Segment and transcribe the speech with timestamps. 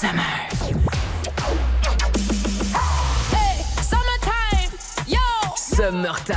[0.00, 0.22] Summer.
[3.32, 4.70] Hey, summertime,
[5.08, 5.18] yo.
[5.56, 6.36] Summertime.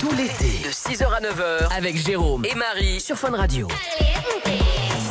[0.00, 3.68] Tout l'été, de 6h à 9h, avec Jérôme et Marie sur Fun Radio.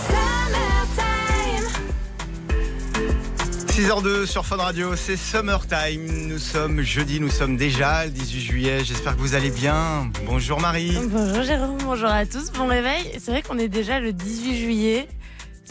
[0.09, 1.69] Summertime.
[3.69, 6.27] 6h02 sur Fun Radio, c'est Summertime.
[6.27, 8.83] Nous sommes jeudi, nous sommes déjà le 18 juillet.
[8.83, 10.11] J'espère que vous allez bien.
[10.25, 10.97] Bonjour Marie.
[11.09, 12.51] Bonjour Jérôme, bonjour à tous.
[12.51, 13.09] Bon réveil.
[13.19, 15.07] C'est vrai qu'on est déjà le 18 juillet.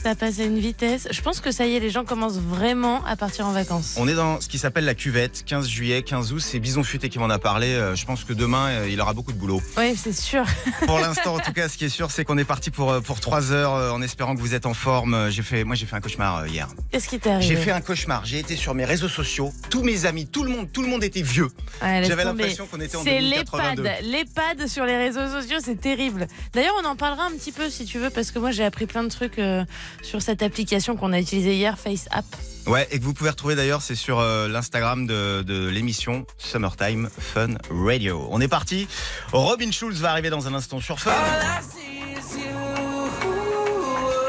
[0.04, 1.08] Ça a passé à une vitesse.
[1.10, 3.94] Je pense que ça y est, les gens commencent vraiment à partir en vacances.
[3.98, 6.40] On est dans ce qui s'appelle la cuvette, 15 juillet, 15 août.
[6.40, 7.68] C'est Bison Futé qui m'en a parlé.
[7.68, 9.62] Euh, Je pense que demain, euh, il aura beaucoup de boulot.
[9.78, 10.44] Oui, c'est sûr.
[10.86, 13.00] Pour l'instant, en tout cas, ce qui est sûr, c'est qu'on est parti pour, euh,
[13.00, 15.30] pour 3 heures en espérant que vous êtes en forme.
[15.30, 16.68] J'ai fait, moi, j'ai fait un cauchemar hier.
[16.90, 18.26] Qu'est-ce qui t'est arrivé J'ai fait un cauchemar.
[18.26, 19.54] J'ai été sur mes réseaux sociaux.
[19.70, 21.48] Tous mes amis, tout le monde, tout le monde était vieux.
[21.80, 23.82] J'avais l'impression qu'on était en C'est 2082.
[23.82, 24.04] l'EHPAD.
[24.04, 26.26] L'EHPAD sur les réseaux sociaux, c'est terrible.
[26.52, 28.84] D'ailleurs, on en parlera un petit peu si tu veux, parce que moi j'ai appris
[28.84, 29.64] plein de trucs euh,
[30.02, 32.24] sur cette application qu'on a utilisée hier, FaceApp.
[32.66, 37.10] Ouais, et que vous pouvez retrouver d'ailleurs, c'est sur euh, l'Instagram de, de l'émission Summertime
[37.18, 38.26] Fun Radio.
[38.30, 38.88] On est parti.
[39.32, 41.12] Robin Schulz va arriver dans un instant sur Fun.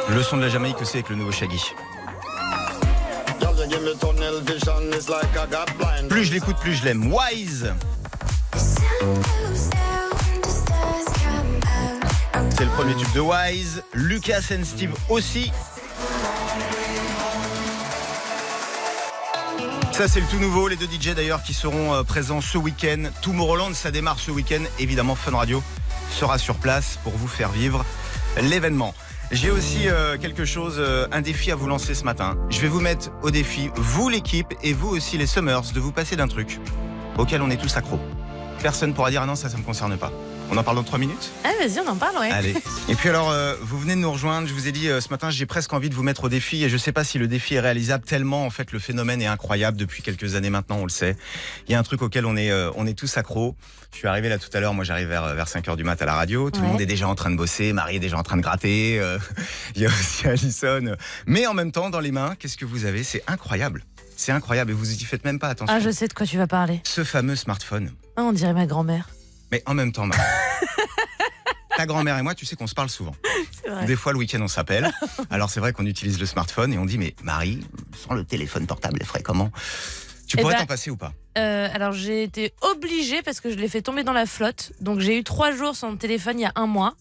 [0.09, 1.61] Le son de la Jamaïque aussi avec le nouveau Shaggy.
[6.09, 7.11] Plus je l'écoute, plus je l'aime.
[7.11, 7.73] Wise,
[12.49, 13.83] c'est le premier tube de Wise.
[13.93, 15.51] Lucas and Steve aussi.
[19.91, 20.67] Ça, c'est le tout nouveau.
[20.67, 23.03] Les deux DJ d'ailleurs qui seront euh, présents ce week-end.
[23.21, 24.61] Tomorrowland, ça démarre ce week-end.
[24.79, 25.63] Évidemment, Fun Radio
[26.11, 27.85] sera sur place pour vous faire vivre
[28.41, 28.93] l'événement.
[29.31, 32.37] J'ai aussi euh, quelque chose, euh, un défi à vous lancer ce matin.
[32.49, 35.91] Je vais vous mettre au défi, vous l'équipe et vous aussi les Summers, de vous
[35.91, 36.59] passer d'un truc
[37.17, 37.99] auquel on est tous accros.
[38.61, 40.11] Personne pourra dire ah non, ça, ça me concerne pas.
[40.51, 41.31] On en parle dans trois minutes?
[41.43, 42.29] Ah, vas-y, on en parle, ouais.
[42.31, 42.53] Allez.
[42.89, 44.47] Et puis alors, euh, vous venez de nous rejoindre.
[44.47, 46.63] Je vous ai dit euh, ce matin, j'ai presque envie de vous mettre au défi.
[46.63, 49.27] Et je sais pas si le défi est réalisable tellement, en fait, le phénomène est
[49.27, 50.77] incroyable depuis quelques années maintenant.
[50.77, 51.17] On le sait.
[51.67, 53.55] Il y a un truc auquel on est, euh, on est tous accros.
[53.91, 54.73] Je suis arrivé là tout à l'heure.
[54.73, 56.51] Moi, j'arrive vers vers 5 heures du mat à la radio.
[56.51, 57.73] Tout le monde est déjà en train de bosser.
[57.73, 59.01] Marie est déjà en train de gratter.
[59.75, 60.95] Il y a aussi Alison.
[61.25, 63.03] Mais en même temps, dans les mains, qu'est-ce que vous avez?
[63.03, 63.83] C'est incroyable.
[64.17, 64.71] C'est incroyable.
[64.71, 65.75] Et vous y faites même pas attention.
[65.75, 66.81] Ah, je sais de quoi tu vas parler.
[66.83, 67.91] Ce fameux smartphone.
[68.17, 69.09] Ah, on dirait ma grand-mère.
[69.55, 70.19] Mais en même temps, Marie.
[71.77, 73.15] Ta grand-mère et moi, tu sais qu'on se parle souvent.
[73.65, 73.85] Vrai.
[73.85, 74.91] Des fois, le week-end, on s'appelle.
[75.29, 77.61] Alors, c'est vrai qu'on utilise le smartphone et on dit, mais Marie,
[78.05, 79.51] sans le téléphone portable, elle ferait comment?
[80.27, 81.13] Tu Eh pourrais ben, t'en passer ou pas?
[81.37, 84.73] Euh, alors j'ai été obligée parce que je l'ai fait tomber dans la flotte.
[84.81, 86.95] Donc j'ai eu trois jours sans téléphone il y a un mois.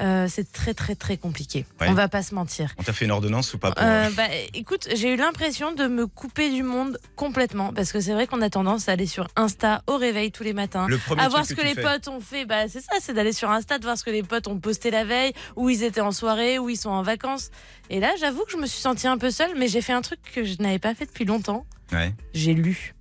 [0.00, 1.64] Euh, c'est très très très compliqué.
[1.80, 1.88] Ouais.
[1.88, 2.74] On va pas se mentir.
[2.78, 3.82] On t'a fait une ordonnance ou pas pour...
[3.82, 8.12] Euh, bah, écoute, j'ai eu l'impression de me couper du monde complètement parce que c'est
[8.12, 10.86] vrai qu'on a tendance à aller sur Insta au réveil tous les matins.
[10.88, 11.82] Le À voir ce que, les fais.
[11.82, 14.22] potes ont fait, bah c'est ça, c'est d'aller sur Insta, de voir ce que les
[14.22, 17.50] potes ont posté la veille, où ils étaient en soirée, où ils sont en vacances.
[17.88, 20.02] Et là, j'avoue que je me suis sentie un peu seule, mais j'ai fait un
[20.02, 21.64] truc que je n'avais pas fait depuis longtemps.
[21.92, 22.12] Ouais.
[22.34, 22.94] J'ai lu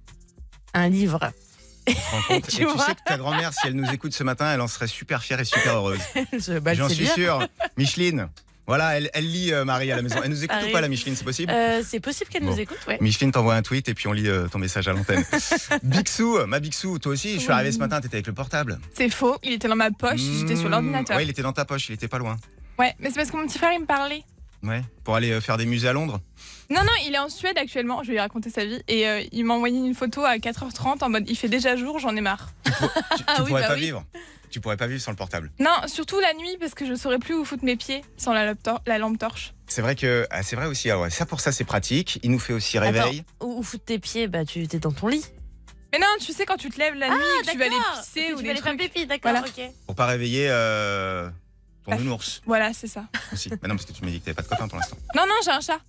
[0.74, 1.32] un livre.
[1.86, 4.62] Compte Tu Et tu sais que ta grand-mère, si elle nous écoute ce matin, elle
[4.62, 6.00] en serait super fière et super heureuse.
[6.34, 7.14] Je- bah, J'en suis bien.
[7.14, 7.48] sûr.
[7.78, 8.28] Micheline,
[8.68, 10.18] voilà, elle, elle lit euh, Marie à la maison.
[10.24, 12.52] Elle nous écoute ou pas, la Micheline, c'est possible Euh, c'est possible qu'elle Bon.
[12.52, 12.98] nous écoute, ouais.
[13.02, 15.24] Micheline t'envoie un tweet et puis on lit euh, ton message à l'antenne.
[15.84, 18.80] Bixou, ma Bixou, toi aussi, je suis arrivé ce matin, t'étais avec le portable.
[18.96, 21.18] C'est faux, il était dans ma poche, j'étais sur Mmh, l'ordinateur.
[21.18, 22.38] Ouais, il était dans ta poche, il était pas loin.
[22.80, 24.24] Ouais, mais c'est parce que mon petit frère il me parlait.
[24.64, 26.20] Ouais, pour aller faire des musées à Londres.
[26.70, 28.82] Non, non, il est en Suède actuellement, je vais lui raconter sa vie.
[28.88, 32.00] Et euh, il m'a envoyé une photo à 4h30 en mode il fait déjà jour,
[32.00, 32.50] j'en ai marre.
[32.66, 32.72] Tu,
[33.18, 33.82] tu Ah oui, pourrais bah pas oui.
[33.82, 34.04] vivre.
[34.50, 35.52] Tu pourrais pas vivre sans le portable.
[35.60, 38.46] Non, surtout la nuit parce que je saurais plus où foutre mes pieds sans la
[38.46, 39.54] lampe, tor- la lampe torche.
[39.68, 40.90] C'est vrai que ah, c'est vrai aussi.
[40.90, 42.20] ah ça pour ça c'est pratique.
[42.24, 43.24] Il nous fait aussi réveil.
[43.42, 44.28] Où, où foutre tes pieds?
[44.28, 45.26] Bah, tu es dans ton lit.
[45.92, 47.76] Mais non, tu sais, quand tu te lèves la nuit et que tu vas aller
[48.02, 49.48] pisser ou tu des vas aller faire pipi, d'accord, Voilà.
[49.48, 49.72] ok.
[49.86, 51.30] Pour pas réveiller euh,
[51.86, 51.96] ton Ah.
[51.98, 53.06] nounours Voilà, c'est ça.
[53.32, 53.50] aussi.
[53.62, 54.98] Mais non parce que tu m'as dit que t'avais pas de copain pour l'instant.
[55.16, 55.80] Non, non, j'ai un chat.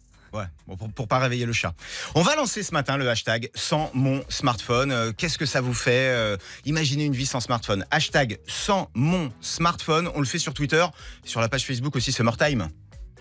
[0.67, 1.73] Pour, pour pas réveiller le chat.
[2.15, 4.91] On va lancer ce matin le hashtag sans mon smartphone.
[4.91, 7.85] Euh, Qu'est-ce que ça vous fait euh, Imaginez une vie sans smartphone?
[7.91, 10.11] Hashtag sans mon smartphone.
[10.15, 10.85] On le fait sur Twitter,
[11.25, 12.69] sur la page Facebook aussi Summertime.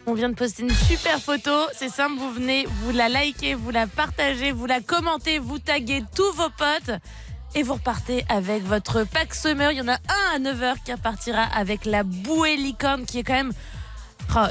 [0.08, 1.52] On vient de poster une super photo.
[1.74, 6.04] C'est simple, vous venez, vous la likez, vous la partagez, vous la commentez, vous taguez
[6.16, 7.00] tous vos potes.
[7.56, 9.72] Et vous repartez avec votre pack summer.
[9.72, 13.24] Il y en a un à 9h qui repartira avec la bouée licorne qui est
[13.24, 13.54] quand même.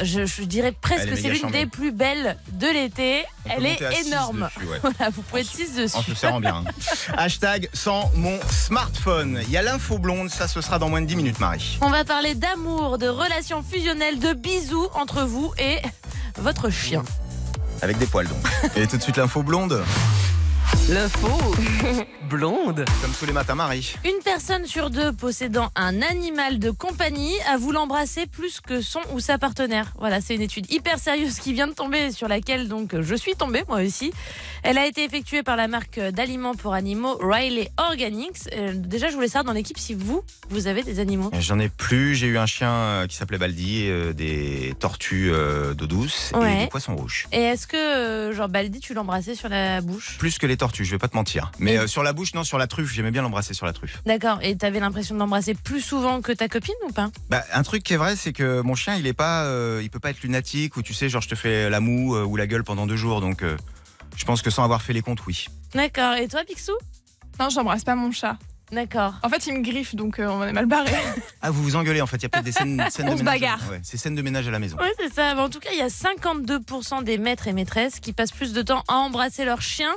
[0.02, 3.24] Je, je dirais presque que c'est l'une des plus belles de l'été.
[3.46, 4.48] Elle est énorme.
[4.56, 4.78] dessus, ouais.
[4.82, 5.96] Voilà, vous pouvez être 6 dessus.
[5.96, 6.64] En se serrant bien.
[7.16, 9.40] Hashtag sans mon smartphone.
[9.42, 11.78] Il y a l'info blonde, ça ce sera dans moins de 10 minutes, Marie.
[11.80, 15.78] On va parler d'amour, de relations fusionnelles, de bisous entre vous et
[16.38, 17.02] votre chien.
[17.82, 18.38] Avec des poils donc.
[18.76, 19.82] Et tout de suite l'info blonde.
[20.90, 21.28] L'info
[22.28, 22.84] blonde.
[23.00, 23.94] Comme tous les matins, Marie.
[24.04, 29.20] Une personne sur deux possédant un animal de compagnie avoue l'embrasser plus que son ou
[29.20, 29.92] sa partenaire.
[29.98, 33.34] Voilà, c'est une étude hyper sérieuse qui vient de tomber, sur laquelle donc je suis
[33.34, 34.12] tombée moi aussi.
[34.62, 38.36] Elle a été effectuée par la marque d'aliments pour animaux Riley Organics.
[38.54, 41.30] Euh, déjà, je voulais savoir dans l'équipe si vous, vous avez des animaux.
[41.38, 42.14] J'en ai plus.
[42.14, 46.54] J'ai eu un chien euh, qui s'appelait Baldi, euh, des tortues euh, d'eau douce Ouais.
[46.56, 47.26] et des poissons rouges.
[47.32, 50.16] Et est-ce que, euh, genre, Baldi, tu l'embrassais sur la bouche?
[50.18, 51.52] Plus que les tortues, je vais pas te mentir.
[51.58, 54.02] Mais euh, sur la bouche, non, sur la truffe, j'aimais bien l'embrasser sur la truffe.
[54.06, 54.38] D'accord.
[54.42, 57.10] Et t'avais l'impression de l'embrasser plus souvent que ta copine ou pas?
[57.30, 59.90] Bah, un truc qui est vrai, c'est que mon chien, il est pas, euh, il
[59.90, 62.36] peut pas être lunatique ou tu sais, genre je te fais la moue euh, ou
[62.36, 63.20] la gueule pendant deux jours.
[63.20, 63.56] Donc, euh,
[64.16, 65.46] je pense que sans avoir fait les comptes, oui.
[65.74, 66.14] D'accord.
[66.14, 66.72] Et toi, Picsou?
[67.38, 68.36] Non, j'embrasse pas mon chat.
[68.72, 69.14] D'accord.
[69.22, 70.90] En fait, il me griffe, donc euh, on est mal barré.
[71.42, 72.16] Ah, vous vous engueulez en fait.
[72.16, 73.40] Il y a peut-être des scènes, scènes de On se ménage.
[73.40, 73.60] bagarre.
[73.70, 74.78] Ouais, c'est scènes de ménage à la maison.
[74.80, 75.34] Oui, c'est ça.
[75.34, 78.52] Mais en tout cas, il y a 52% des maîtres et maîtresses qui passent plus
[78.54, 79.92] de temps à embrasser leur chien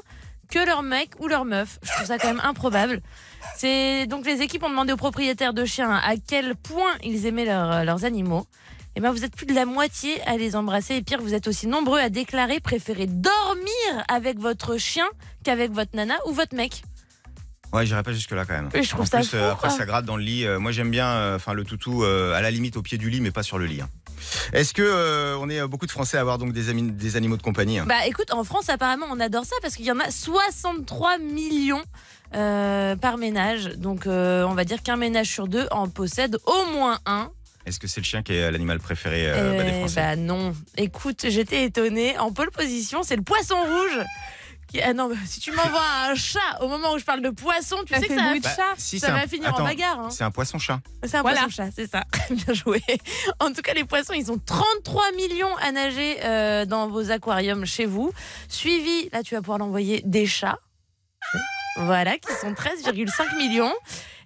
[0.49, 1.79] que leur mec ou leur meuf.
[1.83, 3.01] Je trouve ça quand même improbable.
[3.55, 7.45] C'est donc les équipes ont demandé aux propriétaires de chiens à quel point ils aimaient
[7.45, 8.45] leurs- leurs animaux.
[8.95, 11.47] Et ben vous êtes plus de la moitié à les embrasser et pire vous êtes
[11.47, 15.05] aussi nombreux à déclarer préférer dormir avec votre chien
[15.43, 16.81] qu'avec votre nana ou votre mec.
[17.73, 18.69] Ouais, j'irai pas jusque là quand même.
[18.73, 20.45] Je trouve en ça plus, fou, euh, après ça gratte dans le lit.
[20.45, 23.09] Euh, moi, j'aime bien, euh, enfin le toutou euh, à la limite au pied du
[23.09, 23.81] lit, mais pas sur le lit.
[23.81, 23.89] hein.
[24.53, 27.15] Est-ce que euh, on est euh, beaucoup de Français à avoir donc des, amis- des
[27.15, 27.85] animaux de compagnie hein?
[27.87, 31.83] Bah écoute, en France apparemment on adore ça parce qu'il y en a 63 millions
[32.35, 33.65] euh, par ménage.
[33.77, 37.29] Donc euh, on va dire qu'un ménage sur deux en possède au moins un.
[37.65, 39.95] Est-ce que c'est le chien qui est l'animal préféré euh, bah, des Eh Français?
[40.01, 40.53] bah non.
[40.77, 42.17] Écoute, j'étais étonnée.
[42.17, 44.05] En pole position, c'est le poisson rouge.
[44.67, 44.81] Qui...
[44.81, 47.93] Ah non, si tu m'envoies un chat au moment où je parle de poisson, tu
[47.93, 48.73] Ça sais que ça, va- bruit de Bah, chat.
[48.77, 49.99] si, ça un- va finir Attends, en bagarre.
[49.99, 50.09] hein.
[50.09, 50.79] C'est un poisson-chat.
[51.05, 51.41] C'est un Voilà.
[51.43, 52.03] poisson-chat, c'est ça.
[52.29, 52.81] Bien joué.
[53.39, 57.65] En tout cas, les poissons, ils ont 33 millions à nager euh, dans vos aquariums
[57.65, 58.11] chez vous.
[58.49, 60.59] Suivi, là, tu vas pouvoir l'envoyer des chats.
[61.79, 63.73] Voilà, qui sont 13,5 millions.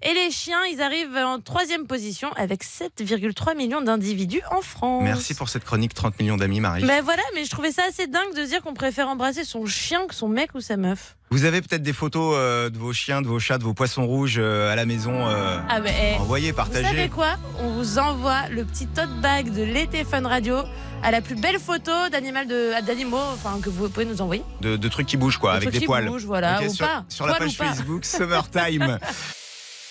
[0.04, 5.04] Et les chiens, ils arrivent en troisième position avec 7,3 millions d'individus en France.
[5.04, 6.84] Merci pour cette chronique 30 millions d'amis, Marie.
[6.84, 10.08] Ben voilà, mais je trouvais ça assez dingue de dire qu'on préfère embrasser son chien
[10.08, 11.16] que son mec ou sa meuf.
[11.30, 14.06] Vous avez peut-être des photos euh, de vos chiens, de vos chats, de vos poissons
[14.08, 15.14] rouges euh, à la maison.
[15.30, 17.10] euh, Ah ben, eh, Envoyez, vous savez partagez.
[17.10, 17.38] quoi?
[17.60, 20.58] On vous envoie le petit tote bag de l'été Fun Radio
[21.04, 24.44] à la plus belle photo d'animal de d'animaux, enfin que vous pouvez nous envoyer.
[24.62, 26.08] De, de trucs qui bougent, quoi, Des avec trucs des qui poils.
[26.08, 27.06] bougent, voilà, ou sur, pas.
[27.08, 27.70] sur la Poil page ou pas.
[27.76, 28.98] Facebook Summertime.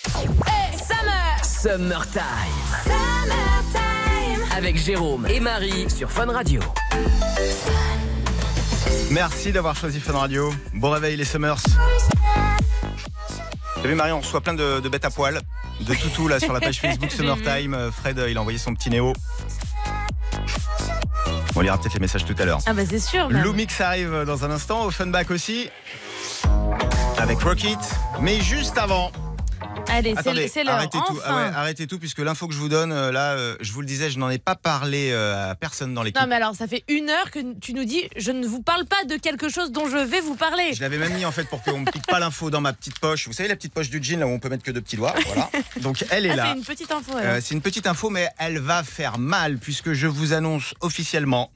[0.07, 2.21] Summer, Summertime.
[2.83, 4.43] summertime.
[4.57, 6.59] Avec Jérôme et Marie sur Fun Radio.
[9.11, 10.51] Merci d'avoir choisi Fun Radio.
[10.73, 11.57] Bon réveil les Summers.
[13.75, 15.39] Vous savez Marie, on reçoit plein de, de bêtes à poil,
[15.81, 17.73] de toutous là sur la page Facebook Summertime.
[17.75, 19.13] Euh, Fred, euh, il a envoyé son petit néo.
[21.55, 22.59] On lira peut-être les messages tout à l'heure.
[22.65, 23.29] Ah bah c'est sûr.
[23.29, 23.43] même.
[23.43, 25.69] Loomix arrive dans un instant, au Funback aussi.
[27.17, 27.77] Avec Rocket.
[28.21, 29.11] Mais juste avant,
[29.91, 30.75] Allez, c'est l'heure.
[30.75, 31.19] arrêtez tout.
[31.25, 33.81] Ah ouais, arrêtez tout, puisque l'info que je vous donne, euh, là, euh, je vous
[33.81, 36.19] le disais, je n'en ai pas parlé euh, à personne dans l'équipe.
[36.21, 38.85] Non mais alors ça fait une heure que tu nous dis je ne vous parle
[38.85, 40.73] pas de quelque chose dont je vais vous parler.
[40.73, 42.99] Je l'avais même mis en fait pour qu'on ne pique pas l'info dans ma petite
[42.99, 43.27] poche.
[43.27, 44.95] Vous savez la petite poche du jean là où on peut mettre que deux petits
[44.97, 45.13] doigts.
[45.27, 45.49] Voilà.
[45.81, 46.45] Donc elle est Ah, là.
[46.51, 47.11] c'est une petite info.
[47.17, 51.51] Euh, c'est une petite info, mais elle va faire mal puisque je vous annonce officiellement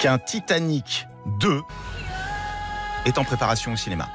[0.00, 1.06] qu'un Titanic
[1.40, 1.60] 2
[3.06, 4.08] est en préparation au cinéma.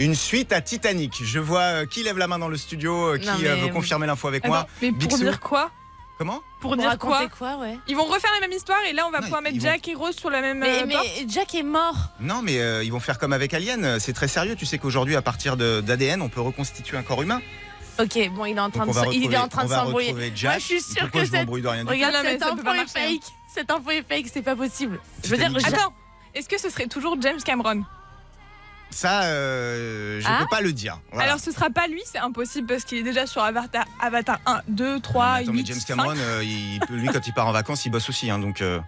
[0.00, 1.20] Une suite à Titanic.
[1.22, 3.68] Je vois euh, qui lève la main dans le studio, euh, qui Non, euh, veut
[3.68, 4.60] confirmer l'info avec moi.
[4.60, 5.18] Attends, mais pour Bixou.
[5.22, 5.70] dire quoi?
[6.18, 6.40] Comment?
[6.60, 7.54] Pour Pour dire raconter quoi?
[7.56, 7.78] quoi, ouais.
[7.86, 9.62] Ils vont refaire la même histoire et là on va Non, pouvoir ils mettre vont-
[9.62, 11.06] Jack et Rose sur la même Mais, euh, mais porte.
[11.28, 11.96] Jack est mort.
[12.20, 13.98] Non, mais euh, ils vont faire comme avec Alien.
[14.00, 14.54] C'est très sérieux.
[14.56, 17.40] Tu sais qu'aujourd'hui, à partir de- d'ADN, on peut reconstituer un corps humain.
[17.98, 19.62] Ok, bon, il est en train Donc on de, va se- il est en train
[19.62, 20.08] on de va s'embrouiller.
[20.08, 20.50] retrouver Jack.
[20.52, 21.40] Moi, je suis sûre Pourquoi que je cette...
[21.40, 22.92] m'embrouille de rien du tout Regarde, Non, mais cette ça peut info pas est marcher,
[23.00, 23.32] fake.
[23.54, 25.00] Cette info est fake, c'est pas possible.
[25.24, 25.66] Je veux dire, Titanic.
[25.78, 25.92] Attends,
[26.34, 27.82] est-ce que ce serait toujours James Cameron?
[28.90, 30.38] Ça, euh, je ne Ah.
[30.40, 31.00] peux pas le dire.
[31.12, 31.28] Voilà.
[31.28, 34.62] Alors ce sera pas lui, c'est impossible parce qu'il est déjà sur Avatar, Avatar 1,
[34.68, 35.86] 2, 3, Attends, mais 8, James 5.
[35.96, 38.30] Cameron, euh, il- lui, quand il part en vacances, il bosse aussi.
[38.30, 38.80] hein, donc, euh,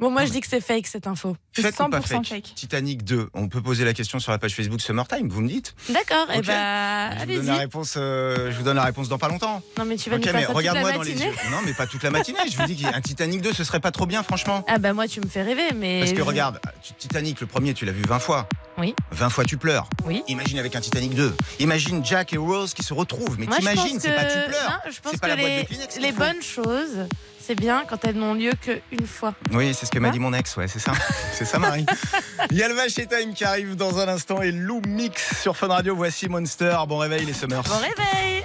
[0.00, 1.36] Bon, moi, je dis que c'est fake cette info.
[1.52, 2.52] Fake ou pas 100% fake, fake.
[2.54, 3.28] Titanic 2.
[3.34, 5.28] On peut poser la question sur la page Facebook Summertime.
[5.28, 6.46] Vous me dites D'accord, et Ok.
[6.46, 9.60] bah, je vous, donne la réponse, euh, je vous donne la réponse dans pas longtemps.
[9.78, 11.30] Non, mais tu vas Ok, nous faire mais regarde-moi dans les yeux.
[11.50, 12.38] Non, mais pas toute la matinée.
[12.50, 14.64] je vous dis qu'un Titanic 2, ce serait pas trop bien, franchement.
[14.68, 16.00] Ah bah moi, tu me fais rêver, mais...
[16.00, 16.60] Parce que je- regarde,
[16.98, 18.48] Titanic, le premier, tu l'as vu 20 fois.
[18.78, 18.94] Oui.
[19.10, 19.86] 20 fois, tu pleures.
[20.06, 20.22] Oui.
[20.28, 21.34] Imagine avec un Titanic 2.
[21.58, 23.38] Imagine Jack et Rose qui se retrouvent.
[23.38, 24.70] Mais t'imagines, c'est pas tu pleures.
[24.84, 27.06] Non, je pense C'est pas que la boîte de Kleenex les bonnes choses,
[27.50, 29.34] c'est bien quand elles n'ont lieu qu'une fois.
[29.50, 30.92] Oui, c'est ce que m'a Hein dit mon ex, ouais, c'est ça.
[31.32, 31.84] c'est ça, Marie.
[32.52, 35.42] Il y a le Vache et Time qui arrive dans un instant et Lou Mix
[35.42, 35.96] sur Fun Radio.
[35.96, 36.76] Voici Monster.
[36.86, 37.64] Bon réveil, les Summers.
[37.64, 38.44] Bon réveil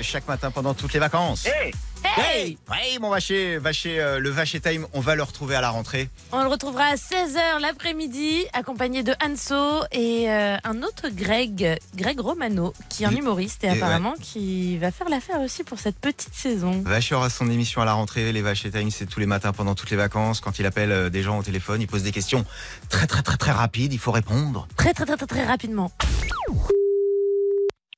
[0.00, 1.46] chaque matin pendant toutes les vacances.
[1.46, 1.72] Hey
[2.16, 5.70] Hey, hey, mon vacher, vacher, euh, le vacher time, on va le retrouver à la
[5.70, 6.10] rentrée.
[6.32, 12.20] On le retrouvera à 16h l'après-midi, accompagné de Anso et euh, un autre Greg, Greg
[12.20, 15.96] Romano, qui est un humoriste et, et apparemment qui va faire l'affaire aussi pour cette
[15.96, 16.82] petite saison.
[16.84, 18.30] Vacher aura son émission à la rentrée.
[18.32, 20.40] Les vacher time, c'est tous les matins pendant toutes les vacances.
[20.40, 22.44] Quand il appelle euh, des gens au téléphone, il pose des questions
[22.90, 23.92] très très très très rapides.
[23.94, 24.68] Il faut répondre.
[24.76, 25.90] Très très très très, très rapidement.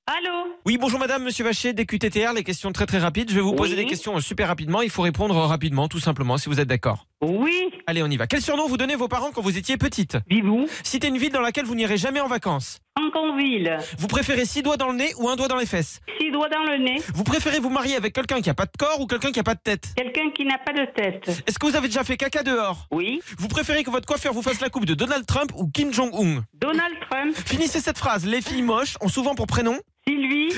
[0.08, 3.28] Allô Oui, bonjour madame, monsieur Vacher, des QTTR, les questions très très rapides.
[3.28, 3.82] Je vais vous poser Oui.
[3.82, 4.80] des questions euh, super rapidement.
[4.82, 7.08] Il faut répondre euh, rapidement, tout simplement, si vous êtes d'accord.
[7.22, 8.28] Oui, Allez, on y va.
[8.28, 10.16] Quel surnom vous donnez vos parents quand vous étiez petite?
[10.28, 12.78] Vivou, Citez une ville dans laquelle vous n'irez jamais en vacances.
[12.94, 15.98] Anconville, Vous préférez six doigts dans le nez ou un doigt dans les fesses?
[16.20, 18.76] Six doigts dans le nez, Vous préférez vous marier avec quelqu'un qui a pas de
[18.78, 19.88] corps ou quelqu'un qui a pas de tête?
[19.96, 21.42] Quelqu'un qui n'a pas de tête.
[21.48, 22.86] Est-ce que vous avez déjà fait caca dehors?
[22.92, 25.92] Oui, Vous préférez que votre coiffeur vous fasse la coupe de Donald Trump ou Kim
[25.92, 26.44] Jong-un?
[26.54, 28.24] Donald Trump, Finissez cette phrase.
[28.24, 29.76] Les filles moches ont souvent pour prénom.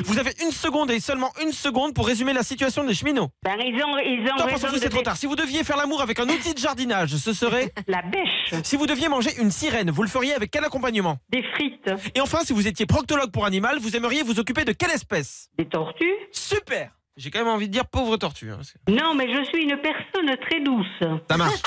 [0.05, 3.31] Vous avez une seconde et seulement une seconde pour résumer la situation des cheminots.
[3.43, 5.17] ben ils ont, ils ont Top, raison de c'est trop tard.
[5.17, 8.77] Si vous deviez faire l'amour avec un outil de jardinage, ce serait La bêche, Si
[8.77, 11.19] vous deviez manger une sirène, vous le feriez avec quel accompagnement?
[11.31, 14.73] Des frites, Et enfin, si vous étiez proctologue pour animal, vous aimeriez vous occuper de
[14.73, 15.51] quelle espèce?
[15.59, 16.05] Des tortues.
[16.33, 18.53] Super J'ai quand même envie de dire pauvre tortue.
[18.53, 20.87] hein, parce que- Non, mais je suis une personne très douce.
[21.29, 21.61] Ça marche.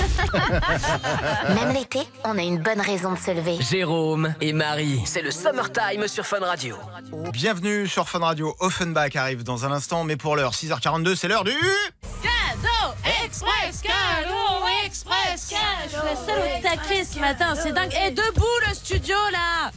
[1.56, 3.58] Même l'été, on a une bonne raison de se lever.
[3.60, 6.78] Jérôme et Marie, c'est le Summertime sur Fun Radio.
[7.34, 8.56] Bienvenue sur Fun Radio.
[8.62, 11.52] Offenbach arrive dans un instant, mais pour l'heure 6h42, c'est l'heure du.
[12.24, 15.54] Cadeau Express Cadeau Express
[15.84, 17.92] Je suis la seule au taquet ce matin, c'est dingue.
[18.08, 19.72] Et debout le studio là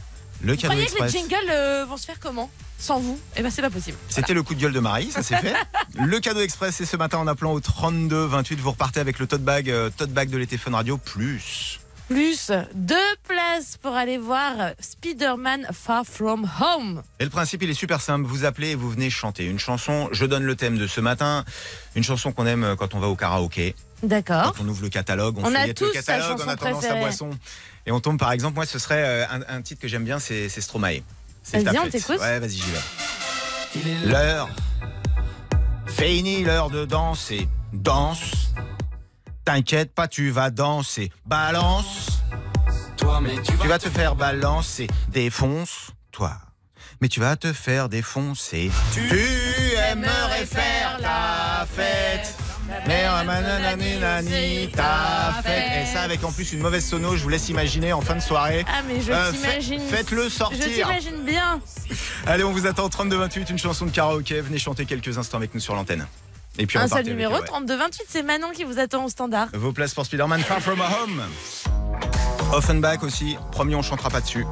[0.45, 2.51] Le Vous croyez que les jingles euh, vont se faire comment?
[2.77, 3.19] Sans vous?
[3.35, 3.97] Eh ben c'est pas possible.
[4.09, 5.55] C'était le coup de gueule de Marie, ça c'est fait.
[5.95, 8.59] Le cadeau express, c'est ce matin en appelant au 32 28.
[8.59, 11.79] Vous repartez avec le tote bag, euh, tote bag de l'été Fun Radio plus.
[12.09, 17.01] Plus deux places pour aller voir Spider-Man Far From Home.
[17.19, 18.27] Et le principe, il est super simple.
[18.27, 20.09] Vous appelez et vous venez chanter une chanson.
[20.11, 21.43] Je donne le thème de ce matin.
[21.95, 23.73] Une chanson qu'on aime quand on va au karaoké.
[24.03, 24.53] D'accord.
[24.53, 27.29] Quand on ouvre le catalogue, on, On feuillette le catalogue en attendant sa boisson.
[27.85, 30.19] Et on tombe par exemple, moi ce serait euh, un, un titre que j'aime bien,
[30.19, 31.01] c'est c'est Stromae.
[31.43, 32.19] C'est Vas-y, ta on t'écoute.
[32.19, 34.07] Ouais, vas-y, j'y vais.
[34.07, 34.49] L'heure.
[35.87, 37.47] Fini l'heure de danser.
[37.73, 38.53] Danse.
[39.43, 41.11] T'inquiète pas, tu vas danser.
[41.25, 42.21] Balance.
[42.97, 44.87] Toi, mais tu vas te faire balancer.
[45.09, 45.91] Défonce.
[46.11, 46.37] Toi.
[47.01, 48.71] Mais tu vas te faire défoncer.
[48.93, 52.35] Tu aimerais faire ta fête.
[54.75, 55.63] Ta fête.
[55.83, 58.19] Et ça avec en plus une mauvaise sono, je vous laisse imaginer en fin de
[58.21, 58.65] soirée.
[58.67, 59.81] Ah mais je Euh, t'imagine.
[59.81, 60.65] Faites-le Je sortir.
[60.87, 61.59] t'imagine bien.
[62.27, 64.41] Allez, on vous attend 32-28, une chanson de karaoké.
[64.41, 66.05] Venez chanter quelques instants avec nous sur l'antenne.
[66.57, 67.45] Et puis Un repartez seul numéro ouais.
[67.45, 69.47] 3228, c'est Manon qui vous attend au standard.
[69.53, 71.23] Vos places pour Spider-Man Far From Home.
[72.53, 73.37] Offenbach aussi.
[73.51, 74.45] Promis, on chantera pas dessus.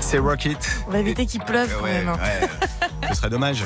[0.00, 0.58] C'est Rocket.
[0.88, 2.08] On va éviter qu'il pleuve quand ouais, même.
[2.08, 2.18] hein.
[2.20, 3.08] ouais.
[3.10, 3.64] Ce serait dommage.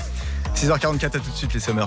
[0.57, 1.87] 6h44, à tout de suite les Summers.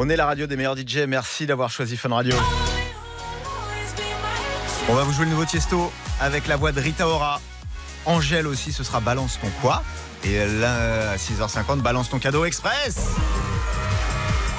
[0.00, 0.98] On est la radio des meilleurs DJ.
[1.08, 2.36] Merci d'avoir choisi Fun Radio.
[4.88, 7.40] On va vous jouer le nouveau Tiesto avec la voix de Rita Ora.
[8.06, 9.82] Angèle aussi, ce sera Balance ton quoi
[10.22, 13.08] Et là, à 6h50, Balance ton cadeau express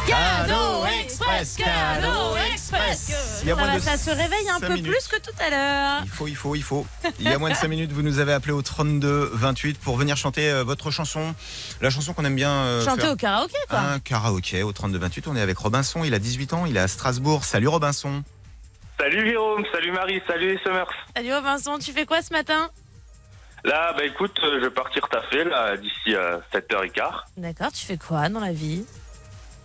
[0.09, 3.41] Cadeau express, cadeau express.
[3.43, 4.91] Il y a Ça, moins de ça se réveille un peu minutes.
[4.91, 6.01] plus que tout à l'heure.
[6.03, 6.87] Il faut, il faut, il faut.
[7.19, 9.97] Il y a moins de 5 minutes, vous nous avez appelé au 32 28 pour
[9.97, 11.35] venir chanter euh, votre chanson.
[11.81, 13.11] La chanson qu'on aime bien euh, Chanter faire.
[13.11, 13.79] au karaoké quoi.
[13.79, 15.27] Un karaoké au 32 28.
[15.27, 17.43] On est avec Robinson, il a 18 ans, il est à Strasbourg.
[17.43, 18.23] Salut Robinson.
[18.99, 20.89] Salut Jérôme, salut Marie, salut les Summers.
[21.15, 22.69] Salut Vincent, tu fais quoi ce matin?
[23.63, 27.11] Là, bah écoute, euh, je vais partir taffer là d'ici euh, 7h15.
[27.37, 28.85] D'accord, tu fais quoi dans la vie?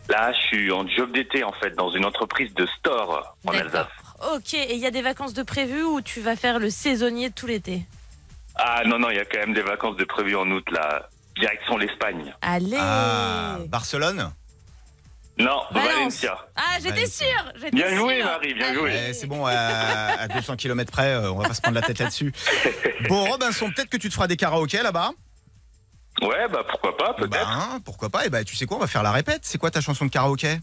[0.09, 3.53] Là, je suis en job d'été en fait dans une entreprise de store en.
[3.53, 3.87] Alsace.
[4.35, 7.31] Ok, et il y a des vacances de prévues ou tu vas faire le saisonnier
[7.31, 7.83] tout l'été?
[8.57, 11.09] Ah non non, il y a quand même des vacances de prévues en août là,
[11.37, 12.35] direction l'Espagne.
[12.43, 14.31] Allez Ah, Barcelone?
[15.37, 15.93] Non, Valence.
[15.93, 16.39] Valencia.
[16.55, 17.07] Ah, j'étais Ouais.
[17.07, 18.27] sûre j'étais Bien joué sûre.
[18.27, 18.75] Marie, bien Allez.
[18.79, 18.93] joué.
[19.09, 21.83] Eh, C'est bon, à, à 200 km près, euh, on va pas se prendre la
[21.83, 22.33] tête là-dessus.
[23.09, 25.11] Bon, Robinson, peut-être que tu te feras des karaokés là-bas?
[26.23, 27.31] Ouais, bah pourquoi pas, peut-être.
[27.31, 29.41] Bah, pourquoi pas Et bah, tu sais quoi, on va faire la répète.
[29.43, 30.59] C'est quoi ta chanson de karaoké?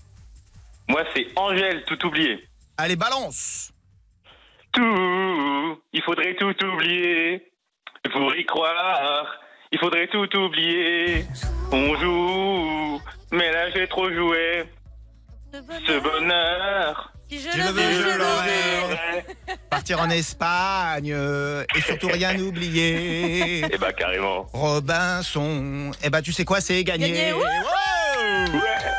[0.88, 2.48] Moi, c'est Angèle, tout oublié.
[2.78, 3.72] Allez, balance
[4.74, 7.52] Tout, il faudrait tout oublier
[8.12, 9.28] pour y croire.
[9.72, 11.26] Il faudrait tout oublier.
[11.72, 14.66] On joue, mais là j'ai trop joué.
[15.54, 19.26] Ce bonheur, je Je le veux, veux, je l'aurai.
[19.70, 23.66] Partir en Espagne euh, et surtout rien oublier.
[23.72, 24.48] Eh bah carrément.
[24.54, 27.08] Robinson, eh bah tu sais quoi, c'est gagné.
[27.12, 27.42] Gagné, Wow
[28.54, 28.92] Ouais.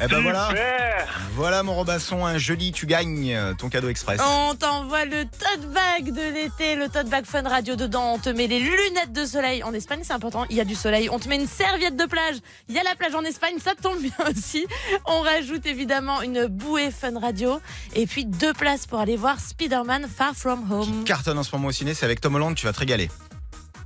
[0.00, 0.48] Eh ben voilà.
[0.48, 4.20] Super Voilà mon Robasson, un joli, tu gagnes euh, ton cadeau express.
[4.24, 8.14] On t'envoie le tote bag de l'été, le tote bag Fun Radio dedans.
[8.14, 9.62] On te met les lunettes de soleil.
[9.64, 11.08] En Espagne, c'est important, il y a du soleil.
[11.10, 12.36] On te met une serviette de plage.
[12.68, 14.66] Il y a la plage en Espagne, ça tombe bien aussi.
[15.04, 17.60] On rajoute évidemment une bouée Fun Radio.
[17.94, 21.04] Et puis deux places pour aller voir Spider-Man Far From Home.
[21.04, 23.10] Cartonne en ce moment au ciné, c'est avec Tom Holland, tu vas te régaler.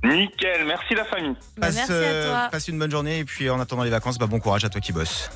[0.03, 1.33] Nickel, merci la famille.
[1.57, 2.49] Bah, Passe, merci euh, à toi.
[2.51, 4.81] passe une bonne journée et puis en attendant les vacances, bah, bon courage à toi
[4.81, 5.29] qui bosse.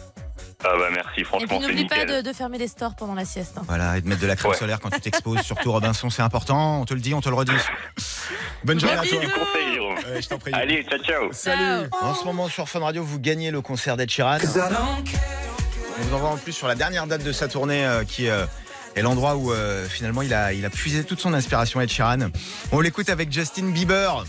[0.64, 3.14] Ah bah merci, Et puis franchement c'est n'oublie pas de, de fermer les stores pendant
[3.14, 3.58] la sieste.
[3.60, 3.64] hein.
[3.68, 4.58] Voilà, et de mettre de la crème Ouais.
[4.58, 7.36] solaire quand tu t'exposes, surtout Robinson, c'est important, on te le dit, on te le
[7.36, 7.52] redit.
[8.64, 9.20] Bonne journée à toi.
[9.20, 9.94] Du conseil, Jérôme.
[9.96, 10.54] Ouais, je t'en prie.
[10.54, 11.32] Allez, ciao ciao.
[11.32, 14.38] Salut En ce moment sur Fun Radio, vous gagnez le concert d'Ed Sheeran.
[16.00, 18.46] On vous envoie en plus sur la dernière date de sa tournée euh, qui euh,
[18.96, 22.30] est l'endroit où euh, finalement il a, il a puisé toute son inspiration Ed Sheeran.
[22.72, 24.26] On l'écoute avec Justin Bieber.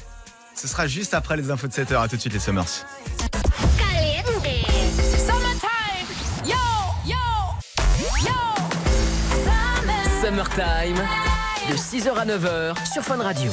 [0.54, 2.02] Ce sera juste après les infos de 7h.
[2.02, 2.84] À tout de suite les Summers.
[10.38, 11.04] Summertime,
[11.68, 13.50] de 6h à 9h sur Fun Radio.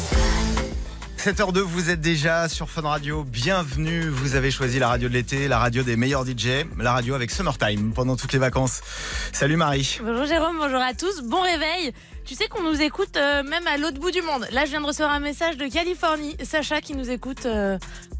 [1.17, 3.23] 7h02, vous êtes déjà sur Fun Radio.
[3.23, 4.07] Bienvenue.
[4.07, 7.31] Vous avez choisi la radio de l'été, la radio des meilleurs DJ, la radio avec
[7.31, 8.81] Summertime pendant toutes les vacances.
[9.33, 9.99] Salut Marie.
[10.03, 11.91] Bonjour Jérôme, bonjour à tous, bon réveil.
[12.25, 14.47] Tu sais qu'on nous écoute euh, même à l'autre bout du monde.
[14.51, 17.77] Là, je viens de recevoir un message de Californie, Sacha qui nous écoute euh,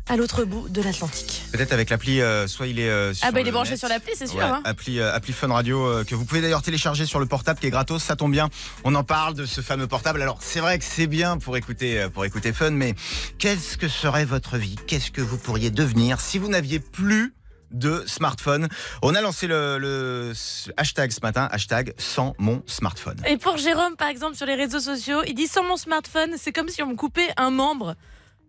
[0.07, 1.41] à l'autre bout de l'Atlantique.
[1.51, 3.79] Peut-être avec l'appli, euh, soit il est euh, sur Ah bah il est branché net.
[3.79, 4.37] sur l'appli, c'est sûr.
[4.37, 4.61] Ouais, hein.
[4.63, 7.65] appli, euh, appli Fun Radio euh, que vous pouvez d'ailleurs télécharger sur le portable qui
[7.65, 8.49] est gratos, ça tombe bien.
[8.83, 10.21] On en parle de ce fameux portable.
[10.21, 12.93] Alors c'est vrai que c'est bien pour écouter euh, pour écouter Fun, mais
[13.39, 14.75] qu'est-ce que serait votre vie?
[14.85, 17.33] Qu'est-ce que vous pourriez devenir si vous n'aviez plus
[17.75, 18.67] de smartphone
[19.01, 20.33] On a lancé le, le
[20.77, 23.17] hashtag ce matin, hashtag sans mon smartphone.
[23.27, 26.51] Et pour Jérôme, par exemple, sur les réseaux sociaux, il dit sans mon smartphone, c'est
[26.51, 27.95] comme si on me coupait un membre.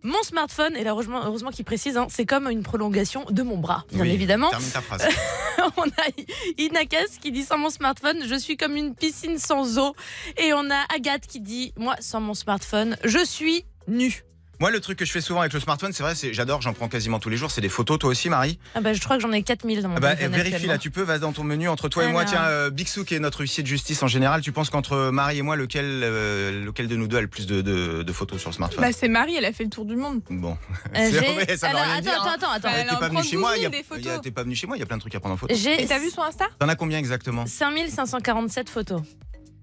[0.02, 3.58] Mon smartphone, et là, heureusement, heureusement qu'il précise, hein, c'est comme une prolongation de mon
[3.58, 4.50] bras, bien Oui, évidemment.
[4.50, 5.02] Termine ta phrase.
[5.76, 6.22] on a
[6.58, 9.96] Inakas qui dit sans mon smartphone, je suis comme une piscine sans eau.
[10.36, 14.25] Et on a Agathe qui dit, moi, sans mon smartphone, je suis nue.
[14.58, 16.72] Moi, le truc que je fais souvent avec le smartphone, c'est vrai, c'est j'adore, j'en
[16.72, 17.50] prends quasiment tous les jours.
[17.50, 17.98] C'est des photos.
[17.98, 18.58] Toi aussi, Marie?
[18.74, 20.78] Ah bah, je crois que j'en ai 4000 dans mon Ah bah, téléphone vérifie là,
[20.78, 22.22] tu peux, vas dans ton menu entre toi et moi.
[22.22, 22.32] Alors.
[22.32, 25.38] Tiens, euh, Bixou qui est notre huissier de justice en général, tu penses qu'entre Marie
[25.38, 28.40] et moi, lequel, euh, lequel de nous deux a le plus de, de- de photos
[28.40, 28.82] sur le smartphone?
[28.82, 30.20] Bah, c'est Marie, elle a fait le tour du monde.
[30.30, 30.56] Bon.
[30.96, 31.10] Euh,
[31.44, 32.32] vrai, ça Alors, rien attends, dire, hein.
[32.34, 32.84] attends, attends, attends.
[32.88, 34.08] T'es en pas prend venu chez moi, il y a- 12 000 des il y
[34.08, 34.22] a- photos.
[34.24, 35.54] t'es pas venu chez moi, il y a plein de trucs à prendre en photo.
[35.54, 39.02] J'ai Et t'as vu son Insta T'en as combien exactement 5547 photos.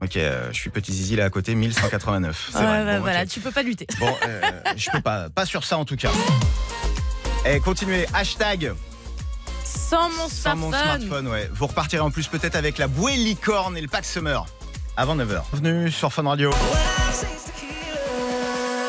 [0.04, 2.50] Ok, euh, je suis petit zizi là à côté, 1189.
[2.52, 2.86] C'est Ouais, vrai.
[2.86, 3.88] bah, Bon, voilà, tu peux pas lutter.
[4.00, 4.42] Bon, euh,
[4.76, 6.10] je peux pas, pas sur ça en tout cas.
[7.46, 8.74] Et continuez, hashtag
[9.64, 11.02] Sans mon sans mon smartphone.
[11.02, 11.50] smartphone, ouais.
[11.54, 14.46] Vous repartirez en plus peut-être avec la bouée licorne et le pack summer
[14.98, 15.42] avant 9h.
[15.54, 16.52] Bienvenue sur Fun Radio.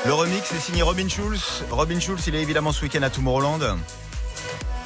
[0.07, 1.65] Le remix est signé Robin Schulz.
[1.71, 3.61] Robin Schulz, il est évidemment ce week-end à Tomorrowland.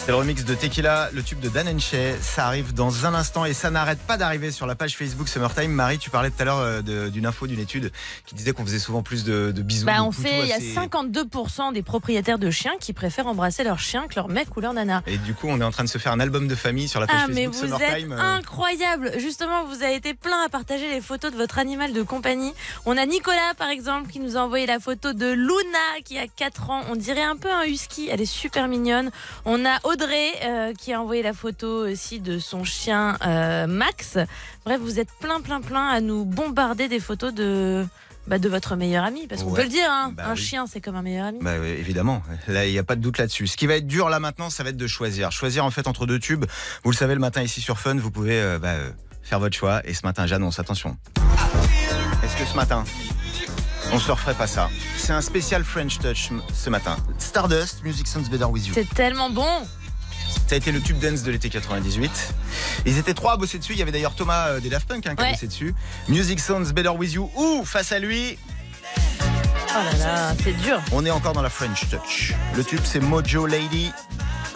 [0.08, 1.92] C'est le remix de Tequila, le tube de Dan Enche.
[2.22, 5.70] Ça arrive dans un instant et ça n'arrête pas d'arriver sur la page Facebook Summertime.
[5.70, 7.92] Marie, tu parlais tout à l'heure euh, d'une info, d'une étude
[8.24, 9.84] qui disait qu'on faisait souvent plus de, de bisous.
[9.84, 12.94] Bah, de on fait, il y a à ses- 52% des propriétaires de chiens qui
[12.94, 15.02] préfèrent embrasser leur chien que leur mec ou leur nana.
[15.06, 17.00] Et du coup, on est en train de se faire un album de famille sur
[17.00, 18.12] la page Ah mais Facebook vous Summertime.
[18.14, 18.36] êtes euh.
[18.38, 22.54] incroyable Justement, vous avez été plein à partager les photos de votre animal de compagnie.
[22.86, 26.26] On a Nicolas, par exemple, qui nous a envoyé la photo de Luna, qui a
[26.28, 26.80] 4 ans.
[26.90, 29.10] On dirait un peu un husky, elle est super mignonne.
[29.44, 34.18] On a Audrey, euh, qui a envoyé la photo aussi de son chien euh, Max.
[34.64, 37.86] Bref, vous êtes plein, plein, plein à nous bombarder des photos de...
[38.26, 39.56] bah, de votre meilleur ami, parce qu'on Ouais.
[39.60, 40.36] peut le dire, hein, Bah un oui.
[40.38, 41.38] chien c'est comme un meilleur ami.
[41.42, 43.46] Bah oui, évidemment, là il n'y a pas de doute là-dessus.
[43.46, 45.32] Ce qui va être dur là maintenant, ça va être de choisir.
[45.32, 46.44] Choisir en fait entre deux tubes.
[46.84, 48.74] Vous le savez, le matin ici sur Fun, vous pouvez euh, bah,
[49.22, 49.80] faire votre choix.
[49.86, 50.96] Et ce matin, j'annonce, attention.
[52.22, 52.84] Est-ce que ce matin,
[53.92, 54.68] on se referait pas ça?
[54.96, 56.96] C'est un spécial French Touch ce matin.
[57.18, 58.74] Stardust, Music Sounds Better With You.
[58.74, 59.48] C'est tellement bon
[60.46, 62.10] Ça a été le tube dance de l'été 98.
[62.86, 63.72] Ils étaient trois à bosser dessus.
[63.72, 65.74] Il y avait d'ailleurs Thomas euh, des Daft Punk hein, qui a bossé dessus.
[66.08, 67.30] Music Sounds Better With You.
[67.36, 68.38] Ou face à lui,
[69.70, 72.34] Oh là là, c'est dur On est encore dans la French Touch.
[72.56, 73.92] Le tube, c'est Mojo Lady.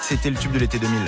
[0.01, 0.99] C'était le tube de l'été 2000.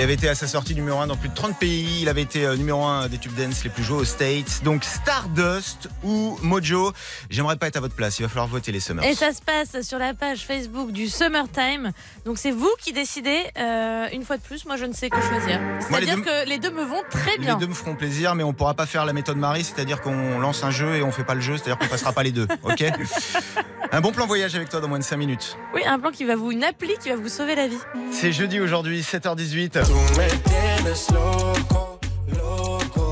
[0.00, 1.98] Il avait été à sa sortie numéro 1 dans plus de 30 pays.
[2.00, 4.62] Il avait été euh, numéro 1 des tubes dance les plus joués aux States.
[4.64, 6.94] Donc Stardust ou Mojo.
[7.28, 8.18] J'aimerais pas être à votre place.
[8.18, 9.04] Il va falloir voter les Summers.
[9.04, 11.92] Et ça se passe sur la page Facebook du Summertime.
[12.24, 13.42] Donc c'est vous qui décidez.
[13.58, 15.60] Euh, une fois de plus, moi je ne sais que choisir.
[15.60, 17.56] Les C'est-à-dire deux- que les deux me vont très Les bien.
[17.58, 20.64] deux me feront plaisir, mais on pourra pas faire la méthode Marie, c'est-à-dire qu'on lance
[20.64, 22.48] un jeu et on fait pas le jeu, c'est-à-dire qu'on passera pas les deux.
[22.62, 22.82] Ok
[23.92, 25.58] Un bon plan voyage avec toi dans moins de 5 minutes.
[25.74, 27.76] Oui, un plan qui va vous, une appli qui va vous sauver la vie.
[28.12, 29.89] C'est jeudi aujourd'hui, 7h18.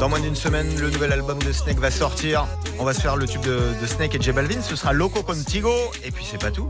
[0.01, 2.47] Dans moins d'une semaine, le nouvel album de Snake va sortir.
[2.79, 4.63] On va se faire le tube de, de Snake et J Balvin.
[4.63, 5.73] Ce sera Loco Contigo.
[6.05, 6.69] Et puis c'est pas tout.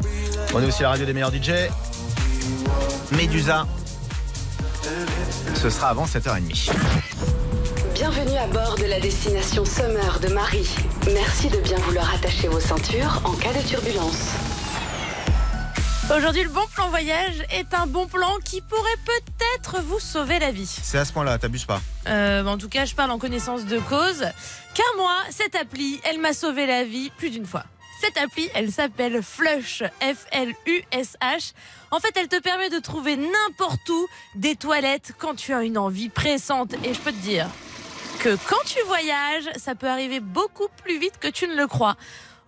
[0.55, 1.71] On est aussi la radio des meilleurs DJ.
[3.13, 3.67] Medusa.
[5.55, 6.71] Ce sera avant 7h30.
[7.95, 10.75] Bienvenue à bord de la destination Summer de Marie.
[11.13, 14.33] Merci de bien vouloir attacher vos ceintures en cas de turbulence.
[16.17, 20.51] Aujourd'hui, le bon plan voyage est un bon plan qui pourrait peut-être vous sauver la
[20.51, 20.67] vie.
[20.67, 21.83] C'est à ce point-là, t'abuses pas.
[22.07, 24.25] Euh, en tout cas, je parle en connaissance de cause.
[24.75, 27.65] Car moi, cette appli, elle m'a sauvé la vie plus d'une fois.
[28.01, 31.53] Cette appli, elle s'appelle Flush, F-L-U-S-H.
[31.91, 35.77] En fait, elle te permet de trouver n'importe où des toilettes quand tu as une
[35.77, 36.73] envie pressante.
[36.85, 37.49] Et je peux te dire
[38.21, 41.97] que quand tu voyages, ça peut arriver beaucoup plus vite que tu ne le crois.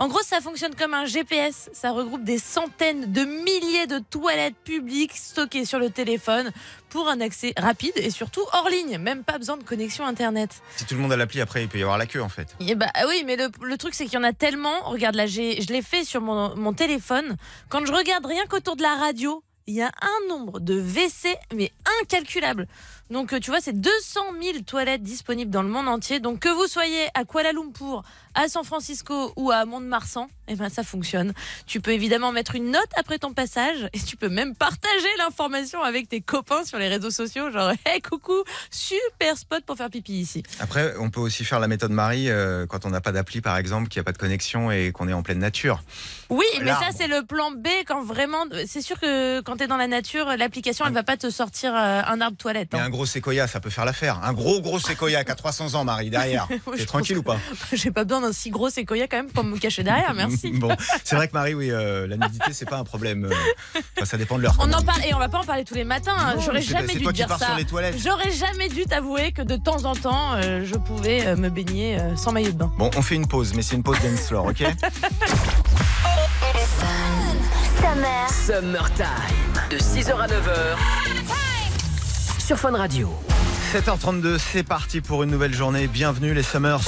[0.00, 1.68] En gros, ça fonctionne comme un GPS.
[1.74, 6.52] Ça regroupe des centaines de milliers de toilettes publiques stockées sur le téléphone
[6.88, 8.96] pour un accès rapide et surtout hors ligne.
[8.96, 10.62] Même pas besoin de connexion Internet.
[10.76, 12.56] Si tout le monde a l'appli, après, il peut y avoir la queue en fait.
[12.60, 14.84] Et bah oui, mais le, le truc c'est qu'il y en a tellement.
[14.84, 17.36] Regarde là, je l'ai fait sur mon, mon téléphone.
[17.68, 21.36] Quand je regarde rien qu'autour de la radio, il y a un nombre de WC
[21.54, 22.66] mais incalculable.
[23.10, 26.20] Donc euh, tu vois, c'est 200 000 toilettes disponibles dans le monde entier.
[26.20, 30.68] Donc que vous soyez à Kuala Lumpur, à San Francisco ou à Mont-de-Marsan, eh ben
[30.68, 31.32] ça fonctionne.
[31.66, 35.82] Tu peux évidemment mettre une note après ton passage et tu peux même partager l'information
[35.82, 40.12] avec tes copains sur les réseaux sociaux, genre hey coucou, super spot pour faire pipi
[40.12, 40.42] ici.
[40.60, 43.56] Après, on peut aussi faire la méthode Marie euh, quand on n'a pas d'appli, par
[43.56, 45.82] exemple, qu'il n'y a pas de connexion et qu'on est en pleine nature.
[46.28, 49.66] Oui, mais ça c'est le plan B quand vraiment c'est sûr que quand tu es
[49.66, 52.74] dans la nature, l'application elle va pas te sortir euh, un arbre toilette.
[52.74, 52.90] Hein.
[53.00, 54.20] Un gros séquoia, ça peut faire l'affaire.
[54.22, 56.46] Un gros, gros séquoia qui a 300 ans, Marie, derrière.
[56.76, 57.38] T'es tranquille ou pas
[57.72, 60.50] J'ai pas besoin d'un si gros séquoia quand même pour me cacher derrière, merci.
[60.60, 60.68] Bon,
[61.02, 63.24] c'est vrai que Marie, oui, euh, la nudité, c'est pas un problème.
[63.24, 64.54] euh, enfin, ça dépend de l'heure.
[64.58, 66.12] On en parle et on va pas en parler tous les matins.
[66.14, 66.34] hein.
[66.44, 67.46] J'aurais jamais dû toi te qui dire pars ça.
[67.46, 67.96] sur les toilettes.
[67.98, 71.98] J'aurais jamais dû t'avouer que de temps en temps euh, je pouvais euh, me baigner
[71.98, 72.70] euh, sans maillot de bain.
[72.76, 74.62] Bon, on fait une pause, mais c'est une pause dance floor, ok
[77.80, 78.28] Summer.
[78.28, 79.06] Summertime.
[79.70, 80.76] De 6h à 9h.
[82.50, 83.08] Sur Fun Radio.
[83.72, 85.86] 7h32, c'est parti pour une nouvelle journée.
[85.86, 86.80] Bienvenue les Summers.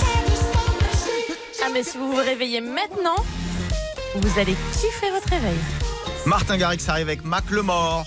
[1.62, 3.14] Ah mais si vous vous réveillez maintenant,
[4.16, 5.55] vous allez kiffer votre réveil.
[6.27, 8.05] Martin Garrix arrive avec Mac Lemort.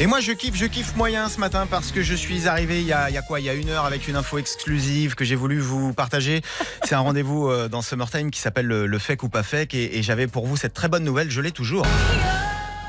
[0.00, 2.86] Et moi je kiffe, je kiffe moyen ce matin parce que je suis arrivé il
[2.86, 3.40] y a, il y a quoi?
[3.40, 6.42] Il y a une heure avec une info exclusive que j'ai voulu vous partager.
[6.84, 9.96] C'est un rendez-vous euh, dans Summertime qui s'appelle le, le fake ou pas fake et,
[9.96, 11.86] et j'avais pour vous cette très bonne nouvelle, je l'ai toujours.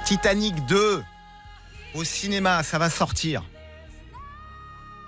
[0.04, 1.02] Titanic 2
[1.94, 3.44] au cinéma, ça va sortir.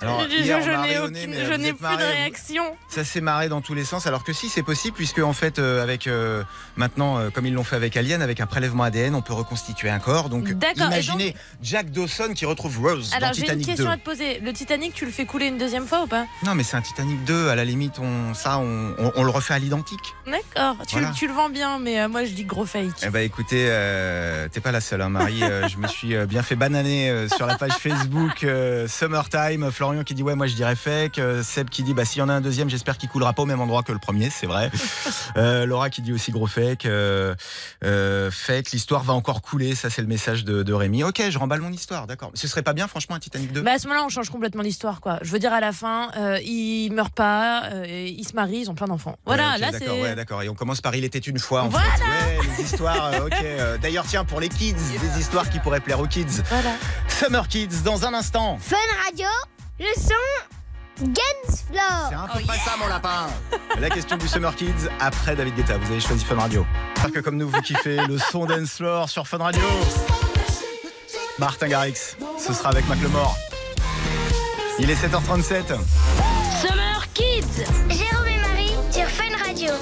[0.01, 2.63] Alors, je hier, je mais je n'ai plus de réaction.
[2.89, 5.59] ça s'est marré dans tous les sens, alors que si c'est possible, puisque en fait,
[5.59, 6.43] euh, avec euh,
[6.75, 9.89] maintenant, euh, comme ils l'ont fait avec Alien, avec un prélèvement ADN, on peut reconstituer
[9.89, 10.29] un corps.
[10.29, 13.71] Donc, imaginez Jack Dawson qui retrouve Rose Alors dans j'ai une Titanic 2.
[13.71, 14.39] question à te poser.
[14.39, 16.25] Le Titanic, tu le fais couler une deuxième fois ou pas?
[16.45, 17.47] Non, mais c'est un Titanic 2.
[17.49, 20.15] À la limite, on, ça, on, on- on le refait à l'identique.
[20.25, 20.75] D'accord.
[20.87, 21.11] Tu, Voilà.
[21.15, 22.91] tu le vends bien, mais euh, moi je dis gros fake.
[23.03, 25.43] Eh ben, écoutez, euh, t'es pas la seule, hein, Marie.
[25.43, 29.71] Euh, je me suis euh, bien fait bananer euh, sur la page Facebook euh, Summertime.
[29.93, 31.19] Florian qui dit ouais, moi je dirais fake.
[31.19, 33.43] Euh, Seb qui dit bah s'il y en a un deuxième, j'espère qu'il coulera pas
[33.43, 34.71] au même endroit que le premier, c'est vrai.
[35.37, 36.85] Euh, Laura qui dit aussi gros fake.
[36.85, 37.33] Euh,
[37.83, 39.73] euh, fake, l'histoire va encore couler.
[39.73, 41.03] Ça c'est le message de, de Rémi.
[41.03, 42.29] Ok, je remballe mon histoire, d'accord.
[42.35, 44.61] Ce serait pas bien, franchement, un Titanic 2 Bah à ce moment-là, on change complètement
[44.61, 45.17] l'histoire, quoi.
[45.23, 48.69] Je veux dire, à la fin, euh, ils meurent pas, euh, ils se marient, ils
[48.69, 49.17] ont plein d'enfants.
[49.25, 50.01] Voilà, Ouais, là d'accord, c'est.
[50.01, 50.41] ouais, d'accord.
[50.43, 51.63] Et on commence par Il était une fois.
[51.63, 51.87] En Voilà.
[51.95, 52.03] fait.
[52.03, 53.11] Ouais, les histoires.
[53.25, 53.45] ok.
[53.81, 54.73] D'ailleurs, tiens, pour les kids,
[55.13, 56.43] des histoires qui pourraient plaire aux kids.
[56.49, 56.73] Voilà.
[57.07, 58.57] Summer Kids, dans un instant.
[58.61, 58.75] Fun
[59.05, 59.27] Radio,
[59.83, 61.57] le son Games
[62.09, 63.27] C'est un peu pas ça, mon lapin.
[63.79, 65.77] La question du Summer Kids après David Guetta.
[65.77, 66.65] Vous avez choisi Fun Radio.
[66.95, 69.61] J'espère que comme nous, vous kiffez le son dance floor sur Fun Radio.
[71.39, 73.35] Martin Garrix, ce sera avec Macklemore.
[74.79, 75.75] Il est 7h37.
[76.61, 77.65] Summer Kids.
[77.89, 79.73] Jérôme et Marie sur Fun Radio.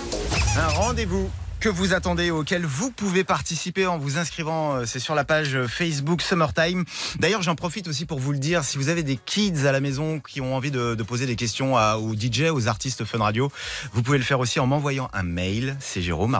[0.57, 1.29] Un rendez-vous
[1.61, 4.77] que vous attendez, auquel vous pouvez participer en vous inscrivant.
[4.77, 6.85] euh, C'est sur la page euh, Facebook Summertime.
[7.19, 8.63] D'ailleurs, j'en profite aussi pour vous le dire.
[8.63, 11.77] Si vous avez des kids à la maison qui ont envie de, poser des questions
[11.77, 13.51] à, aux DJ, aux artistes Fun Radio,
[13.93, 15.77] vous pouvez le faire aussi en m'envoyant un mail.
[15.79, 16.35] C'est jérôme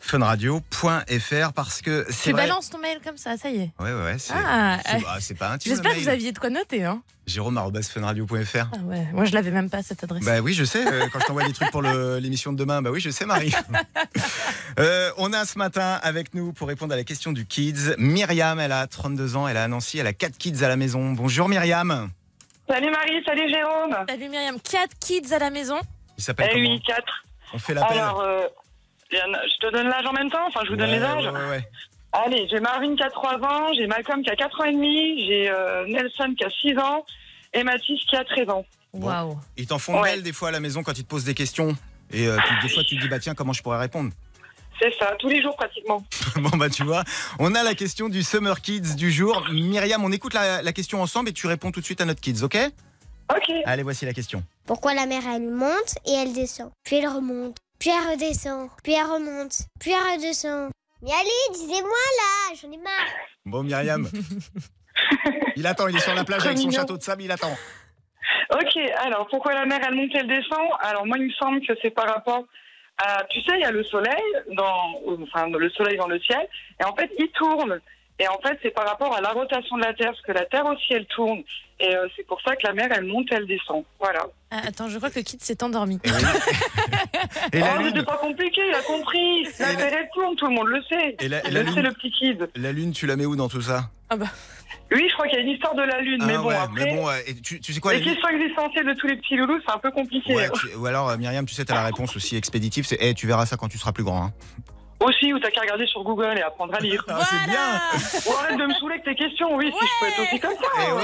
[0.00, 2.46] funradio.fr parce que c'est Tu vrai.
[2.46, 3.70] balances ton mail comme ça, ça y est.
[3.78, 4.18] Ouais, ouais, ouais.
[4.18, 4.78] C'est Ah,
[5.20, 5.70] c'est- euh, pas intime.
[5.72, 6.84] J'espère que vous aviez de quoi noter.
[6.84, 7.02] Hein.
[7.26, 8.66] Jérôme arobase funradio.fr.
[8.74, 10.24] Ah ouais, moi je l'avais même pas cette adresse.
[10.24, 10.84] Bah oui, je sais.
[10.84, 11.82] euh, quand je t'envoie des trucs pour
[12.20, 13.54] l'émission de demain, bah oui, je sais, Marie.
[14.78, 17.94] Euh, on a ce matin avec nous pour répondre à la question du kids.
[17.98, 20.76] Myriam, elle a 32 ans, elle a à Nancy, elle a 4 kids à la
[20.76, 21.10] maison.
[21.12, 22.08] Bonjour Myriam.
[22.68, 23.96] Salut Marie, salut Jérôme.
[24.08, 25.78] Salut Myriam, 4 kids à la maison.
[26.16, 26.70] Il s'appelle Eh comment?
[26.70, 27.02] oui, 4.
[27.52, 27.98] On fait l'appel.
[27.98, 28.22] Alors,
[29.10, 31.30] je te donne l'âge en même temps Enfin, je vous donne Ouais, les âges ouais,
[31.32, 31.68] ouais, ouais.
[32.12, 35.26] Allez, j'ai Marvin qui a 3 ans, j'ai Malcolm qui a 4 ans et demi,
[35.26, 37.04] j'ai euh, Nelson qui a 6 ans
[37.54, 38.64] et Mathis qui a 13 ans.
[38.92, 39.38] Waouh.
[39.56, 41.76] Ils t'en font belles des fois à la maison quand ils te posent des questions.
[42.12, 44.10] Et euh, des fois, tu te dis, bah tiens, comment je pourrais répondre?
[44.82, 46.02] C'est ça, tous les jours pratiquement.
[46.36, 47.04] Bon bah tu vois,
[47.38, 49.46] on a la question du Summer Kids du jour.
[49.52, 52.20] Myriam, on écoute la, la question ensemble et tu réponds tout de suite à notre
[52.20, 52.56] Kids, ok?
[53.30, 53.52] Ok.
[53.66, 54.42] Allez, voici la question.
[54.66, 56.70] Pourquoi la mer elle monte et elle descend?
[56.82, 60.70] Puis elle remonte, puis elle redescend, puis elle remonte, puis elle redescend.
[61.02, 63.08] Mais allez, disez-moi là, j'en ai marre.
[63.46, 64.06] Bon Myriam.
[65.56, 67.56] il attend, il est sur la plage avec son château de sable, il attend.
[68.52, 70.68] Ok, alors pourquoi la mer elle monte et elle descend?
[70.80, 72.44] Alors moi il me semble que c'est par rapport
[72.98, 76.46] à, tu sais, il y a le soleil dans, enfin le soleil dans le ciel,
[76.80, 77.80] et en fait il tourne.
[78.20, 80.44] Et en fait c'est par rapport à la rotation de la Terre, parce que la
[80.44, 81.42] Terre aussi elle tourne,
[81.80, 83.82] et euh, c'est pour ça que la mer elle monte et elle descend.
[83.98, 84.26] Voilà.
[84.50, 85.98] Ah, attends, je crois que le kid s'est endormi.
[87.52, 89.44] Et la oh, lune, pas compliqué, il a compris.
[89.58, 91.16] La Et Terre elle tourne, tout le monde le sait.
[91.20, 92.48] Et la- et la le sais lune- le petit kid.
[92.56, 93.90] la lune, tu la mets où dans tout ça?
[94.92, 96.56] Oui, je crois qu'il y a une histoire de la lune, mais Ah bon ouais,
[96.56, 96.84] après.
[96.84, 99.36] mais bon, ouais, et tu, tu sais quoi les questions existentielles de tous les petits
[99.36, 100.34] loulous, c'est un peu compliqué.
[100.34, 103.14] Ouais, tu- Ou alors euh, Myriam, tu sais, t'as la réponse aussi expéditive, c'est Eh,
[103.14, 104.24] tu verras ça quand tu seras plus grand.
[104.26, 104.32] hein.
[105.00, 107.02] Aussi, ou t'as qu'à regarder sur Google et apprendre à lire.
[107.08, 107.80] Ah, c'est bien
[108.26, 110.52] Ou arrête de me saouler avec tes questions, oui, si je peux être aussi comme
[110.52, 110.68] ça.
[110.78, 110.98] Eh, en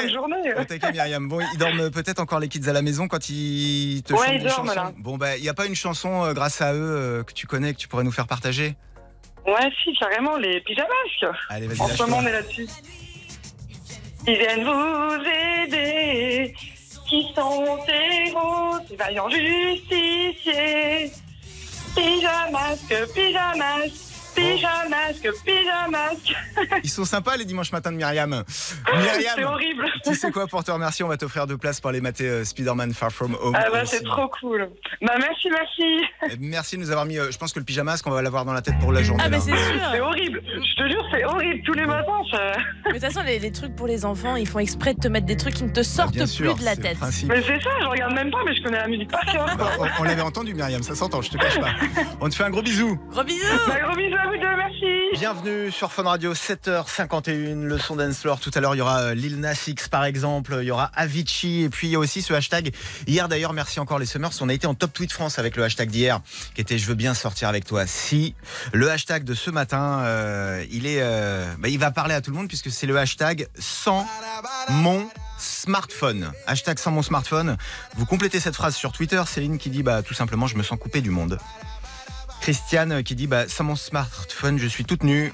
[0.00, 0.54] fin de journée.
[0.58, 1.28] Au taquet, Myriam.
[1.28, 4.34] Bon, ils dorment peut-être encore les kids à la maison quand ils te Ouais, chantent
[4.34, 4.74] ils dorment, chansons.
[4.74, 4.92] là.
[4.98, 7.46] Bon, bah, il n'y a pas une chanson euh, grâce à eux euh, que tu
[7.46, 8.74] connais, que tu pourrais nous faire partager?
[9.46, 10.88] Ouais, si, carrément, les pyjamas.
[11.48, 12.66] Allez, vas-y, En ce moment, on est là-dessus.
[14.26, 15.22] Ils viennent vous
[15.68, 16.52] aider,
[17.08, 21.12] qui sont héros, ces vaillants justiciers.
[21.96, 24.05] Pyjamasque, pyjamasque,
[24.36, 26.34] pyjamasque, pyjamasque.
[26.84, 28.44] Ils sont sympas les dimanches matins de Myriam.
[28.48, 29.86] C'est Myriam, horrible.
[30.04, 32.44] tu sais quoi, pour te remercier, on va t'offrir deux places pour aller mater euh,
[32.44, 33.54] Spider-Man Far From Home.
[33.56, 34.68] Ah bah, c'est trop cool.
[35.02, 36.32] Bah, merci, merci.
[36.32, 37.18] Et Merci de nous avoir mis.
[37.18, 39.22] euh, je pense que le pyjamasque, on va l'avoir dans la tête pour la journée.
[39.26, 39.42] Ah, mais là.
[39.42, 39.80] c'est sûr.
[39.92, 40.42] C'est horrible.
[40.46, 41.62] Je te jure, c'est horrible.
[41.64, 42.52] Tous les matins, ça...
[42.86, 45.08] Mais de toute façon, les, les trucs pour les enfants, ils font exprès de te
[45.08, 46.98] mettre des trucs qui ne te sortent Bien plus sûr, de la c'est tête.
[47.26, 49.46] Mais c'est ça, je regarde même pas, mais je connais la musique par cœur.
[49.58, 51.70] Bah, on on l'avait entendu, Myriam, ça s'entend, je te cache pas.
[52.20, 52.98] On te fait un gros bisou.
[53.10, 54.16] Gros bisous Bah, gros bisous
[55.12, 58.26] Bienvenue sur Fun Radio, 7h51, le son dance.
[58.40, 60.90] Tout à l'heure, il y aura euh, Lil Nas X par exemple, il y aura
[60.94, 62.74] Avicii, et puis il y a aussi ce hashtag.
[63.06, 65.64] Hier d'ailleurs, merci encore les Summers, on a été en top tweet France avec le
[65.64, 66.20] hashtag d'hier,
[66.54, 67.86] qui était Je veux bien sortir avec toi.
[67.86, 68.34] Si
[68.72, 72.30] le hashtag de ce matin, euh, il est, euh, bah, il va parler à tout
[72.30, 74.06] le monde puisque c'est le hashtag sans
[74.70, 75.08] mon
[75.38, 76.32] smartphone.
[76.46, 77.56] Hashtag sans mon smartphone.
[77.96, 79.22] Vous complétez cette phrase sur Twitter.
[79.26, 81.38] Céline qui dit bah tout simplement je me sens coupé du monde.
[82.46, 85.32] Christiane qui dit bah sans mon smartphone je suis toute nue.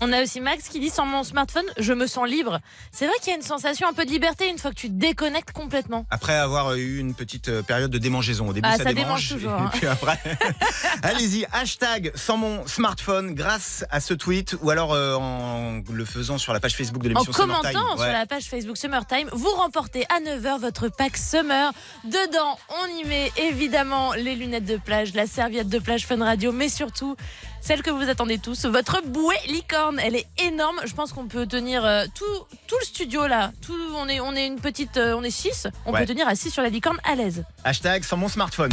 [0.00, 2.58] On a aussi Max qui dit sans mon smartphone, je me sens libre.
[2.90, 4.88] C'est vrai qu'il y a une sensation un peu de liberté une fois que tu
[4.88, 6.06] te déconnectes complètement.
[6.10, 8.48] Après avoir eu une petite euh, période de démangeaison.
[8.48, 9.28] Au début, Ah, ça, ça démange.
[9.28, 9.70] démange toujours, Et hein.
[9.72, 10.18] puis après,
[11.02, 16.38] allez-y, hashtag sans mon smartphone grâce à ce tweet ou alors euh, en le faisant
[16.38, 17.96] sur la page Facebook de En l'émission commentant Summertime.
[17.96, 18.12] sur Ouais.
[18.12, 21.72] la page Facebook Summertime, vous remportez à 9h votre pack Summer.
[22.04, 26.50] Dedans, on y met évidemment les lunettes de plage, la serviette de plage Fun Radio,
[26.50, 27.16] mais surtout
[27.62, 29.98] celle que vous attendez tous, votre bouée licorne.
[30.00, 30.76] Elle est énorme.
[30.84, 32.24] Je pense qu'on peut tenir euh, tout,
[32.66, 33.52] tout le studio là.
[33.64, 35.68] Tout, on est, on est une petite, euh, on est 6.
[35.86, 36.00] On Ouais.
[36.00, 37.44] peut tenir assis sur la licorne à l'aise.
[37.64, 38.72] Hashtag sans mon smartphone.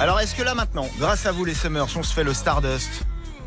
[0.00, 2.90] Alors est-ce que là maintenant, grâce à vous les Summers, on se fait le Stardust?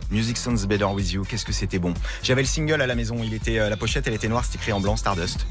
[0.09, 1.93] Music Sounds Better With You, qu'est-ce que c'était bon?
[2.23, 4.57] J'avais le single à la maison, il était, euh, la pochette elle était noire, c'était
[4.57, 5.45] écrit en blanc, Stardust.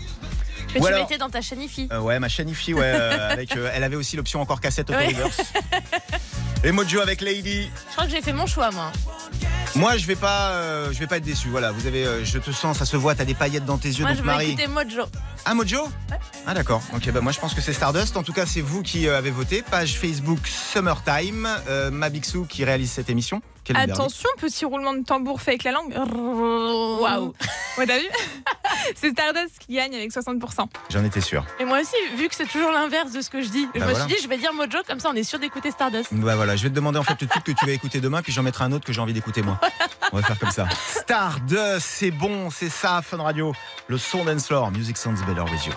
[0.76, 1.88] Que Ou tu alors- mettais dans ta chanifi.
[1.92, 4.98] Euh, ouais, ma Shanifi, ouais, euh, avec, euh, elle avait aussi l'option encore cassette auto
[4.98, 5.40] reverse.
[6.64, 7.70] Et Mojo avec Lady.
[7.88, 8.90] Je crois que j'ai fait mon choix moi.
[9.74, 11.48] Moi, je vais pas, euh, je vais pas être déçu.
[11.48, 13.88] Voilà, vous avez, euh, je te sens, ça se voit, t'as des paillettes dans tes
[13.88, 14.46] yeux, Moi donc je vais Marie.
[14.52, 15.02] écouter Mojo.
[15.44, 15.88] Ah Mojo?
[16.46, 16.82] Ah d'accord.
[16.94, 18.16] Ok, bah moi je pense que c'est Stardust.
[18.16, 19.62] En tout cas, c'est vous qui euh, avez voté.
[19.62, 21.48] Page Facebook Summertime.
[21.68, 23.42] Euh, Mabixou qui réalise cette émission.
[23.66, 25.92] Quel Attention, petit roulement de tambour fait avec la langue.
[25.94, 27.34] Waouh.
[27.78, 28.06] Ouais, t'as vu
[28.94, 30.66] C'est Stardust qui gagne avec 60%.
[30.90, 31.44] J'en étais sûr.
[31.58, 33.86] Et moi aussi, vu que c'est toujours l'inverse de ce que je dis, je Bah
[33.86, 34.06] me voilà.
[34.06, 36.14] suis dit, je vais dire Mojo, comme ça on est sûr d'écouter Stardust.
[36.14, 38.22] Bah voilà, je vais te demander en fait le titre que tu vas écouter demain,
[38.22, 39.58] puis j'en mettrai un autre que j'ai envie d'écouter moi.
[40.12, 40.66] On va faire comme ça.
[41.00, 43.52] Stardust, c'est bon, c'est ça, Fun Radio.
[43.88, 45.72] Le son dance floor, Music Sounds Better With You.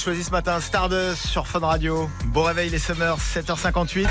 [0.00, 2.08] Choisi ce matin, Stardust sur Fun Radio.
[2.26, 4.08] Bon réveil les Summers, 7h58.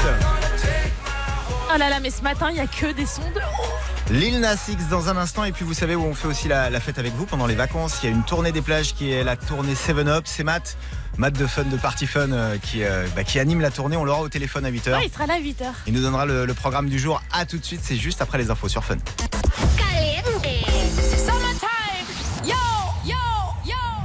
[1.73, 4.13] Oh là là, mais ce matin, il n'y a que des sons de.
[4.13, 6.69] Lil Nas X dans un instant et puis vous savez où on fait aussi la,
[6.69, 7.99] la fête avec vous pendant les vacances.
[8.04, 10.23] Il y a une tournée des plages qui est la tournée 7 Up.
[10.25, 10.78] C'est Matt,
[11.17, 13.97] Matt de Fun de Party Fun euh, qui, euh, bah, qui anime la tournée.
[13.97, 14.93] On l'aura au téléphone à 8h.
[14.93, 15.65] Ouais, il sera là à 8h.
[15.88, 17.21] Il nous donnera le, le programme du jour.
[17.32, 18.97] À tout de suite, c'est juste après les infos sur Fun.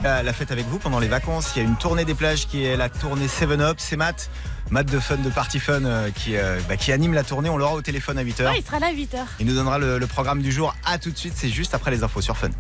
[0.05, 1.53] La, la fête avec vous pendant les vacances.
[1.57, 3.77] Il y a une tournée des plages qui est la tournée 7 Up.
[3.79, 4.29] C'est Matt,
[4.71, 7.49] Matt de Fun de Party Fun euh, qui, euh, bah, qui anime la tournée.
[7.49, 8.45] On l'aura au téléphone à 8h.
[8.45, 9.17] Ouais, il sera là à 8h.
[9.41, 10.75] Il nous donnera le, le programme du jour.
[10.85, 12.51] À tout de suite, c'est juste après les infos sur Fun.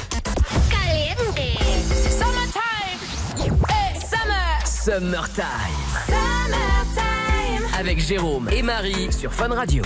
[4.64, 5.42] Summertime.
[6.06, 7.68] Summertime.
[7.78, 9.82] Avec Jérôme et Marie sur Fun Radio.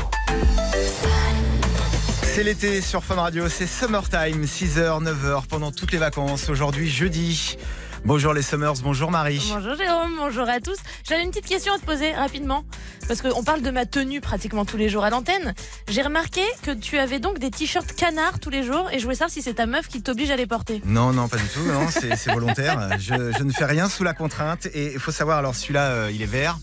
[2.38, 6.48] C'est l'été sur Fun Radio, c'est Summertime, 6h, 9h pendant toutes les vacances.
[6.48, 7.56] Aujourd'hui, jeudi.
[8.04, 9.42] Bonjour les Summers, bonjour Marie.
[9.52, 10.76] Bonjour Jérôme, bonjour à tous.
[11.02, 12.62] J'avais une petite question à te poser rapidement.
[13.08, 15.52] Parce qu'on parle de ma tenue pratiquement tous les jours à l'antenne.
[15.88, 19.16] J'ai remarqué que tu avais donc des t-shirts canards tous les jours et je voulais
[19.16, 20.80] savoir si c'est ta meuf qui t'oblige à les porter.
[20.84, 23.00] Non, non, pas du tout, non, c'est volontaire.
[23.00, 24.66] Je, je ne fais rien sous la contrainte.
[24.66, 26.56] Et il faut savoir, alors celui-là, euh, il est vert.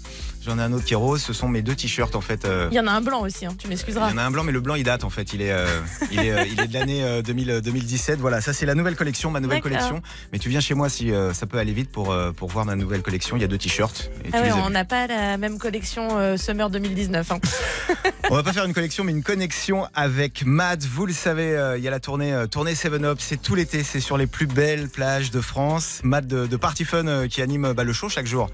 [0.45, 1.21] J'en ai un autre qui est rose.
[1.21, 2.45] Ce sont mes deux t-shirts en fait.
[2.45, 4.09] euh, Il y en a un blanc aussi, hein, tu il m'excuseras.
[4.09, 5.33] y en a un blanc, mais le blanc il date en fait.
[5.33, 5.65] Il est, euh,
[6.11, 8.19] il est, euh, il est de l'année euh, 2000, euh, 2017.
[8.19, 10.01] Voilà, ça c'est la nouvelle collection, ma nouvelle collection.
[10.31, 13.01] Mais tu viens chez moi si ça peut aller vite pour, pour voir ma nouvelle
[13.01, 13.35] collection.
[13.37, 14.09] Il y a deux t-shirts.
[14.33, 17.31] Ah ouais, on n'a pas la même collection Summer 2019.
[17.31, 17.39] hein.
[18.31, 20.83] On va pas faire une collection, mais une connexion avec Matt.
[20.83, 23.17] Vous le savez, il y a la tournée tournée 7 Up.
[23.21, 23.83] C'est tout l'été.
[23.83, 25.99] C'est sur les plus belles plages de France.
[26.03, 28.49] Matt de, de Party Fun qui anime bah, le show chaque jour.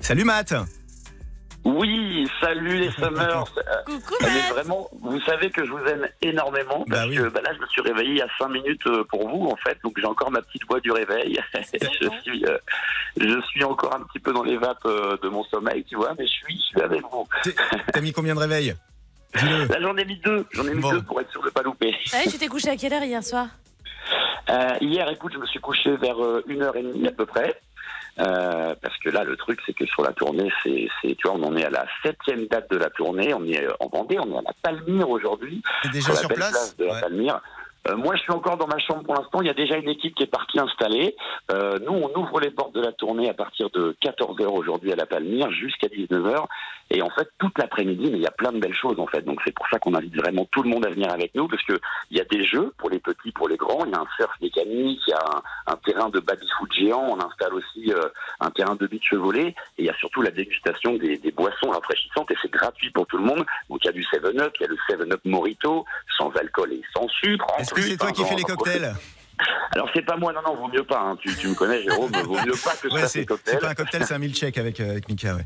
[0.00, 0.54] Salut Matt.
[1.66, 3.44] Oui, salut les Summers.
[3.86, 7.16] Coucou mais vraiment, vous savez que je vous aime énormément Bah parce oui.
[7.16, 9.46] que bah là, je me suis réveillé il y a 5 minutes euh, pour vous
[9.48, 11.40] en fait, donc j'ai encore ma petite voix du réveil.
[11.54, 12.56] je suis, euh,
[13.20, 16.14] je suis encore un petit peu dans les vapes euh, de mon sommeil, tu vois,
[16.16, 17.26] mais je suis, je suis avec vous.
[17.92, 18.76] T'as mis combien de réveils?
[19.34, 20.92] Là, j'en ai mis deux, j'en ai mis Bon.
[20.92, 21.96] deux pour être sûr de pas louper.
[22.14, 23.48] Ah ouais, tu t'es couché à quelle heure hier soir?
[24.50, 27.26] Euh, hier, écoute, je me suis couché vers euh, une heure et demie à peu
[27.26, 27.60] près.
[28.18, 31.36] Euh, parce que là, le truc, c'est que sur la tournée, c'est, c'est, tu vois,
[31.36, 33.34] on en est à la septième date de la tournée.
[33.34, 35.62] On est euh, en Vendée, on est à la Palmyre aujourd'hui.
[35.92, 37.00] Déjà la sur belle place de la.
[37.00, 37.40] Palmyre.
[37.88, 39.40] Euh, moi, je suis encore dans ma chambre pour l'instant.
[39.40, 41.16] Il y a déjà une équipe qui est partie installée.
[41.50, 44.96] Euh, nous, on ouvre les portes de la tournée à partir de 14h aujourd'hui à
[44.96, 46.46] la Palmyre jusqu'à 19h.
[46.90, 49.22] Et en fait, toute l'après-midi, mais il y a plein de belles choses en fait.
[49.22, 51.62] Donc c'est pour ça qu'on invite vraiment tout le monde à venir avec nous parce
[51.64, 51.80] que
[52.10, 53.84] il y a des jeux pour les petits, pour les grands.
[53.84, 57.04] Il y a un surf mécanique, il y a un, terrain de baby-foot géant.
[57.08, 58.08] On installe aussi euh,
[58.40, 59.48] un terrain de beach volley.
[59.48, 63.18] Et il y a surtout la dégustation des, boissons rafraîchissantes et c'est gratuit pour tout
[63.18, 63.44] le monde.
[63.68, 65.84] Donc il y a du 7-Up, il y a le 7-Up Morito,
[66.16, 67.46] sans alcool et sans sucre.
[67.82, 68.94] Que c'est toi qui fais les cocktails
[69.72, 70.98] alors c'est pas moi, non, non, vaut mieux pas.
[70.98, 71.18] hein.
[71.20, 73.26] Tu, tu me connais, Jérôme, vaut mieux pas que je Ouais, fasse c'est
[73.60, 75.34] pas un cocktail, c'est un milkshake avec, euh, avec Mika.
[75.34, 75.44] Ouais.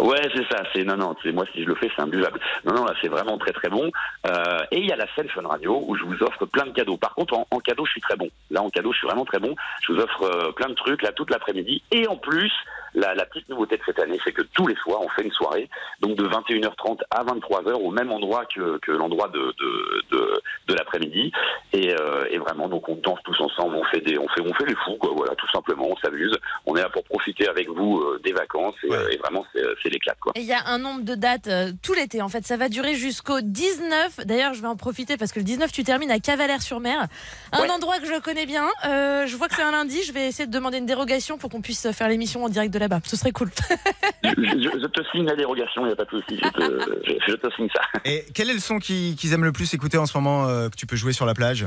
[0.00, 0.64] Ouais, c'est ça.
[0.74, 1.14] C'est non, non.
[1.22, 2.40] C'est moi si je le fais, c'est imbuvable.
[2.64, 3.88] Non, non, là, c'est vraiment très, très bon.
[4.26, 6.72] Euh, et il y a la scène Fun Radio où je vous offre plein de
[6.72, 6.96] cadeaux.
[6.96, 8.28] Par contre, en, en cadeau, je suis très bon.
[8.50, 9.54] Là, en cadeau, je suis vraiment très bon.
[9.86, 11.84] Je vous offre euh, plein de trucs là toute l'après-midi.
[11.92, 12.50] Et en plus,
[12.94, 15.30] la, la petite nouveauté de cette année, c'est que tous les soirs, on fait une
[15.30, 15.68] soirée,
[16.00, 20.74] donc de 21h30 à 23h au même endroit que, que l'endroit de de, de, de
[20.74, 21.32] l'après-midi.
[21.72, 23.76] Et, euh, et vraiment, donc on danse tous ensemble.
[23.76, 25.10] On fait des, on fait, on fait les fous, quoi.
[25.16, 25.88] Voilà, tout simplement.
[25.90, 26.36] On s'amuse.
[26.66, 29.44] On est là pour profiter avec vous euh, des vacances et, euh, et vraiment,
[29.82, 30.32] c'est l'éclat, quoi.
[30.36, 32.22] Et il y a un nombre de dates euh, tout l'été.
[32.22, 34.20] En fait, ça va durer jusqu'au 19.
[34.26, 37.06] D'ailleurs, je vais en profiter parce que le 19, tu termines à Cavalère-sur-Mer,
[37.52, 37.70] un Ouais.
[37.70, 38.66] endroit que je connais bien.
[38.86, 40.02] Euh, je vois que c'est un lundi.
[40.02, 42.78] Je vais essayer de demander une dérogation pour qu'on puisse faire l'émission en direct de
[42.78, 43.00] là-bas.
[43.04, 43.50] Ce serait cool.
[44.24, 47.02] je, je- je te signe la dérogation, il n'y a pas de souci, je te,
[47.06, 47.82] je, je te signe ça.
[48.04, 50.59] Et quel est le son qui- qu'ils aiment le plus écouter en ce moment euh,
[50.68, 51.66] que tu peux jouer sur la plage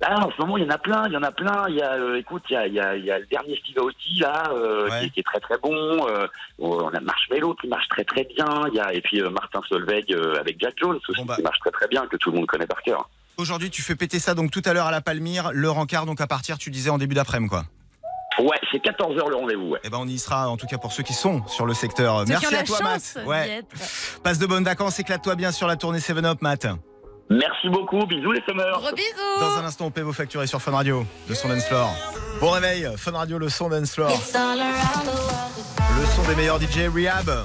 [0.00, 1.64] Ah, en ce moment, il y en a plein, il y en a plein.
[1.68, 3.26] Il y a, euh, écoute, il y a, il y, a, il y a le
[3.26, 5.72] dernier Steve Aoki, là, euh, qui, est- qui est très très bon.
[6.08, 6.26] Euh,
[6.60, 8.46] on a Marshmello qui marche très très bien.
[8.68, 11.58] Il y a, et puis euh, Martin Solveig euh, avec Jack Jones aussi, qui marche
[11.60, 13.08] très très bien, que tout le monde connaît par cœur.
[13.36, 16.20] Aujourd'hui, tu fais péter ça donc tout à l'heure à la Palmyre, le rencard donc
[16.20, 17.64] à partir, tu disais en début d'après-midi quoi.
[18.40, 19.80] Ouais, c'est 14h le rendez-vous, ouais.
[19.82, 22.20] Eh ben on y sera en tout cas pour ceux qui sont sur le secteur.
[22.20, 23.26] Ceux Merci à toi chance Matt.
[23.26, 23.62] Ouais.
[24.22, 26.66] Passe de bonnes vacances, éclate-toi bien sur la tournée 7 Up Matt.
[27.30, 28.72] Merci beaucoup, bisous les summers.
[28.72, 29.40] Gros bisous.
[29.40, 31.94] Dans un instant, on paie vos factures et sur Fun Radio, le son dance floor.
[32.40, 34.10] Bon réveil, Fun Radio, le son dance floor.
[34.10, 34.16] Le
[36.16, 37.44] son des meilleurs DJ Rehab.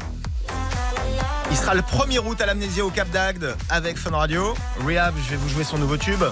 [1.52, 4.54] Il sera le 1er août à l'amnésia au Cap d'Agde avec Fun Radio.
[4.86, 6.24] Rehab, je vais vous jouer son nouveau tube.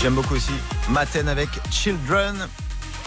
[0.00, 0.52] J'aime beaucoup aussi
[0.88, 2.48] Maten avec Children.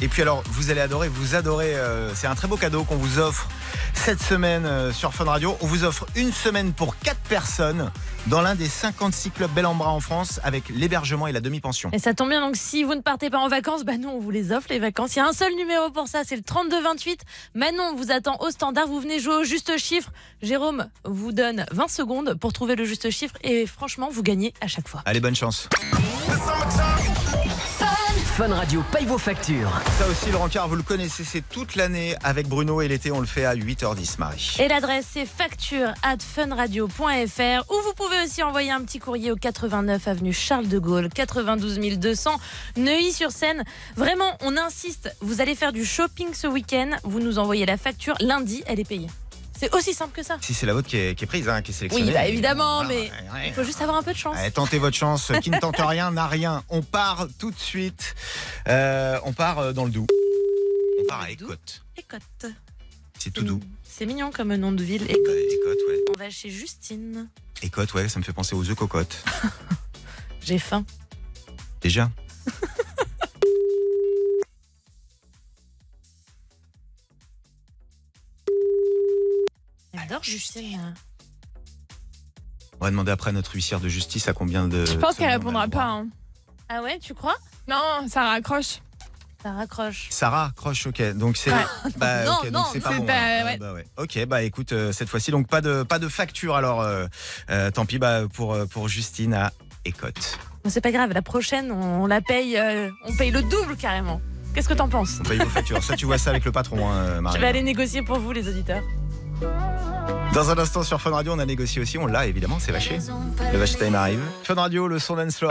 [0.02, 1.76] Et puis alors, vous allez adorer, vous adorez.
[1.76, 3.48] euh, c'est un très beau cadeau qu'on vous offre
[3.94, 5.58] cette semaine euh, sur Fun Radio.
[5.62, 7.92] On vous offre une semaine pour 4 personnes
[8.28, 11.90] dans l'un des 56 clubs Bel en Bras en France avec l'hébergement et la demi-pension.
[11.92, 14.20] Et ça tombe bien, donc si vous ne partez pas en vacances, bah nous on
[14.20, 15.16] vous les offre les vacances.
[15.16, 17.22] Il y a un seul numéro pour ça, c'est le 3228.
[17.56, 20.12] Manon vous attend au standard, vous venez jouer au juste chiffre.
[20.42, 24.68] Jérôme vous donne 20 secondes pour trouver le juste chiffre et franchement vous gagnez à
[24.68, 25.02] chaque fois.
[25.06, 25.68] Allez, bonne chance.
[28.40, 29.70] Fun Radio paye vos factures.
[29.98, 33.20] Ça aussi, le rencard, vous le connaissez, c'est toute l'année avec Bruno et l'été, on
[33.20, 34.56] le fait à 8h10, Marie.
[34.60, 39.36] Et l'adresse c'est facture at funradio.fr ou vous pouvez aussi envoyer un petit courrier au
[39.36, 42.32] 89 avenue Charles de Gaulle, 92 200
[42.78, 43.66] Neuilly-sur-Seine.
[43.98, 48.16] Vraiment, on insiste, vous allez faire du shopping ce week-end, vous nous envoyez la facture,
[48.22, 49.10] lundi elle est payée.
[49.60, 50.38] C'est aussi simple que ça.
[50.40, 52.08] Si c'est la vôtre qui est, qui est prise, hein, qui est sélectionnée.
[52.08, 53.48] Oui, bah évidemment, mais ouais.
[53.48, 54.38] il faut juste avoir un peu de chance.
[54.38, 55.34] Allez, tentez votre chance.
[55.42, 56.64] Qui ne tente rien n'a rien.
[56.70, 58.16] On part tout de suite.
[58.70, 60.08] Euh, on part euh, dans le Doubs.
[61.02, 61.84] On part à Écoute.
[61.98, 62.46] Écoute.
[63.18, 63.60] C'est tout doux.
[63.84, 65.04] C'est mignon comme nom de ville.
[65.04, 65.18] Écoute.
[65.18, 66.00] Écoute, ouais.
[66.16, 67.28] On va chez Justine.
[67.62, 69.26] Écoute, ouais, ça me fait penser aux œufs cocottes.
[70.42, 70.86] J'ai faim.
[71.82, 72.10] Déjà?
[79.94, 80.94] J'adore Justine.
[82.82, 84.86] On va demander après à notre huissière de justice à combien de.
[84.86, 85.86] Je pense qu'elle répondra pas.
[85.86, 86.08] hein.
[86.70, 87.36] Ah ouais, tu crois?
[87.68, 88.80] Non, ça raccroche.
[89.42, 90.08] Ça raccroche.
[90.12, 91.02] Sarah croche, ok.
[91.14, 91.52] Donc c'est.
[91.52, 91.66] Ouais.
[91.98, 93.06] Bah, Non, ok, donc non, c'est pas c'est bon.
[93.06, 93.46] pas- hein.
[93.46, 93.54] ouais.
[93.56, 93.86] Ah, bah ouais.
[93.98, 96.82] Ok, bah écoute, euh, cette fois-ci, donc pas de, pas de facture alors.
[96.82, 97.06] euh,
[97.50, 99.52] euh, tant pis bah, pour, euh, pour Justine à
[99.86, 100.38] Écoute.
[100.64, 103.78] Bon, c'est pas grave, la prochaine, on, on la paye, euh, on paye le double
[103.78, 104.20] carrément.
[104.54, 105.20] Qu'est-ce que t'en penses?
[105.22, 105.82] On paye vos factures.
[105.82, 107.38] Ça, tu vois ça avec le patron, hein, Marie.
[107.38, 108.84] Je vais aller négocier pour vous, les auditeurs.
[110.34, 113.00] Dans un instant sur Fun Radio, on a négocié aussi, on l'a évidemment, c'est vaché.
[113.52, 114.22] Le Vache Time arrive.
[114.44, 115.44] Fun Radio, le son dance.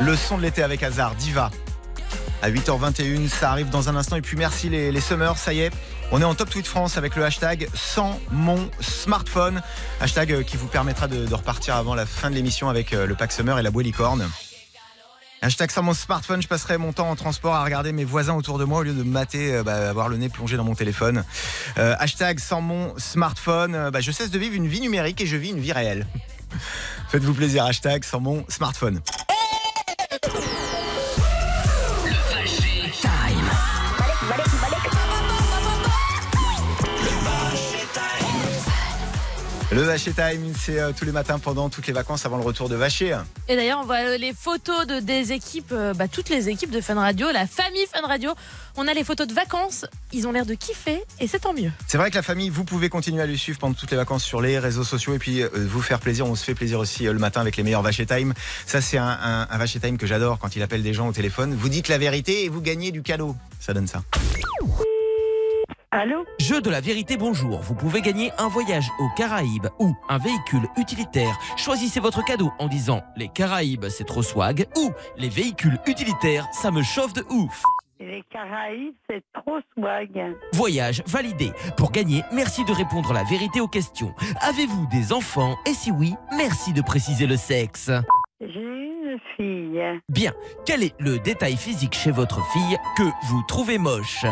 [0.00, 1.50] Le son de l'été avec Hazard, Diva.
[2.42, 4.16] À 8h21, ça arrive dans un instant.
[4.16, 5.70] Et puis merci les, Summers, ça y est.
[6.10, 9.62] On est en top tweet France avec le hashtag sans mon smartphone.
[10.00, 13.14] Hashtag euh, qui vous permettra de, repartir avant la fin de l'émission avec euh, le
[13.14, 14.28] pack Summer et la bouée licorne.
[15.44, 18.58] Hashtag sans mon smartphone, je passerai mon temps en transport à regarder mes voisins autour
[18.58, 20.76] de moi au lieu de me mater, euh, bah, avoir le nez plongé dans mon
[20.76, 21.24] téléphone.
[21.78, 25.26] Euh, hashtag sans mon smartphone, euh, bah, je cesse de vivre une vie numérique et
[25.26, 26.06] je vis une vie réelle.
[27.08, 29.00] Faites-vous plaisir, hashtag sans mon smartphone.
[39.72, 42.68] Le Vacher Time, c'est euh, tous les matins pendant toutes les vacances avant le retour
[42.68, 43.16] de Vacher.
[43.48, 46.70] Et d'ailleurs, on voit euh, les photos de, des équipes, euh, bah, toutes les équipes
[46.70, 48.32] de Fun Radio, la famille Fun Radio.
[48.76, 51.70] On a les photos de vacances, ils ont l'air de kiffer et c'est tant mieux.
[51.86, 54.24] C'est vrai que la famille, vous pouvez continuer à le suivre pendant toutes les vacances
[54.24, 56.26] sur les réseaux sociaux et puis vous faire plaisir.
[56.26, 58.34] On se fait plaisir aussi le matin avec les meilleurs Vacher Time.
[58.66, 61.12] Ça, c'est un, un, un Vacher Time que j'adore quand il appelle des gens au
[61.12, 61.54] téléphone.
[61.54, 63.36] Vous dites la vérité et vous gagnez du cadeau.
[63.58, 64.02] Ça donne ça.
[65.94, 67.58] Allô Jeu de la vérité, bonjour.
[67.58, 71.38] Vous pouvez gagner un voyage aux Caraïbes ou un véhicule utilitaire.
[71.58, 76.70] Choisissez votre cadeau en disant les Caraïbes, c'est trop swag ou les véhicules utilitaires, ça
[76.70, 77.62] me chauffe de ouf.
[78.00, 80.34] Les Caraïbes, c'est trop swag.
[80.54, 81.52] Voyage validé.
[81.76, 84.14] Pour gagner, merci de répondre la vérité aux questions.
[84.40, 85.56] Avez-vous des enfants?
[85.66, 87.90] Et si oui, merci de préciser le sexe.
[88.40, 90.00] J'ai une fille.
[90.08, 90.32] Bien,
[90.64, 94.24] quel est le détail physique chez votre fille que vous trouvez moche?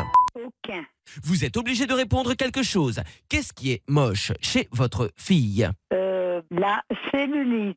[1.24, 3.00] Vous êtes obligé de répondre quelque chose.
[3.28, 7.76] Qu'est-ce qui est moche chez votre fille Euh, la cellulite.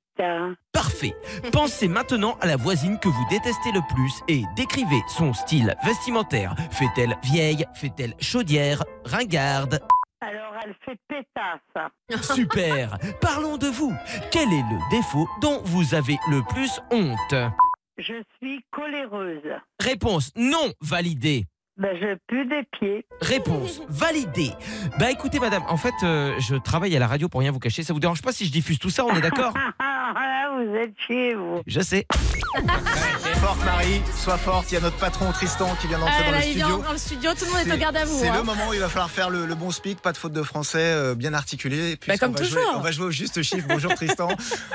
[0.71, 1.13] Parfait.
[1.51, 6.55] Pensez maintenant à la voisine que vous détestez le plus et décrivez son style vestimentaire.
[6.71, 9.79] Fait-elle vieille Fait-elle chaudière Ringarde
[10.21, 12.23] Alors, elle fait pétasse.
[12.35, 12.97] Super.
[13.21, 13.93] Parlons de vous.
[14.31, 17.35] Quel est le défaut dont vous avez le plus honte
[17.97, 19.41] Je suis coléreuse.
[19.79, 21.45] Réponse non validée.
[21.77, 23.03] Ben, je pue des pieds.
[23.19, 24.51] Réponse validée.
[24.99, 27.81] Bah écoutez madame, en fait euh, je travaille à la radio pour rien vous cacher.
[27.81, 29.53] Ça vous dérange pas si je diffuse tout ça On est d'accord
[30.15, 31.61] Ah, vous êtes chez vous.
[31.65, 32.05] Je sais.
[33.41, 34.71] Forte Marie, sois forte.
[34.71, 36.65] Il y a notre patron Tristan qui vient d'entrer Ah, dans le là, il vient
[36.67, 36.83] studio.
[36.83, 38.19] dans le studio, tout le monde est, C'est- au garde à vous.
[38.19, 38.37] C'est hein.
[38.37, 40.43] le moment où il va falloir faire le, le bon speak, pas de faute de
[40.43, 41.95] français, euh, bien articulé.
[41.97, 42.61] Puis Bah, comme on va toujours.
[42.61, 43.65] Jouer, on va jouer au juste chiffre.
[43.67, 44.27] Bonjour Tristan.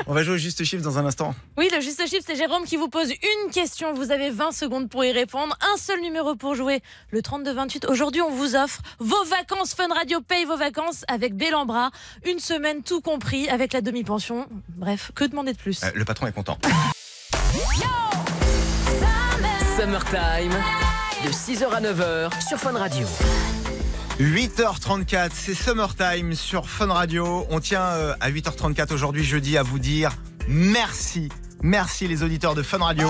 [0.08, 1.34] on va jouer au juste chiffre dans un instant.
[1.56, 3.94] Oui, le juste chiffre, c'est Jérôme qui vous pose une question.
[3.94, 5.56] Vous avez 20 secondes pour y répondre.
[5.72, 6.80] Un seul numéro pour jouer,
[7.10, 7.86] le 3228.
[7.86, 9.74] Aujourd'hui, on vous offre vos vacances.
[9.74, 11.90] Fun Radio paye vos vacances avec Bellambra.
[12.26, 14.46] Une semaine tout compris avec la demi-pension.
[14.76, 15.82] Bref, que demander de plus?
[15.84, 16.58] Euh, le patron est content.
[19.76, 20.52] Summertime.
[21.24, 23.06] De 6h à 9h sur Fun Radio.
[24.20, 27.46] 8h34, c'est Summertime sur Fun Radio.
[27.50, 30.12] On tient euh, à 8h34 aujourd'hui, jeudi, à vous dire
[30.48, 31.28] merci.
[31.62, 33.08] Merci les auditeurs de Fun Radio.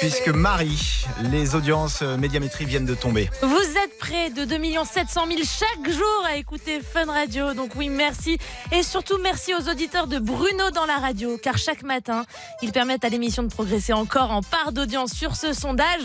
[0.00, 3.30] Puisque Marie, les audiences médiamétrie viennent de tomber.
[3.40, 7.54] Vous êtes près de 2 700 000 chaque jour à écouter Fun Radio.
[7.54, 8.36] Donc oui, merci.
[8.72, 12.24] Et surtout, merci aux auditeurs de Bruno dans la radio, car chaque matin,
[12.62, 16.02] ils permettent à l'émission de progresser encore en part d'audience sur ce sondage.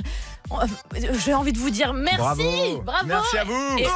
[0.52, 0.58] Oh,
[1.26, 2.18] J'ai envie de vous dire merci.
[2.18, 2.82] Bravo.
[2.84, 3.08] Bravo.
[3.08, 3.78] Merci à vous.
[3.80, 3.88] Et-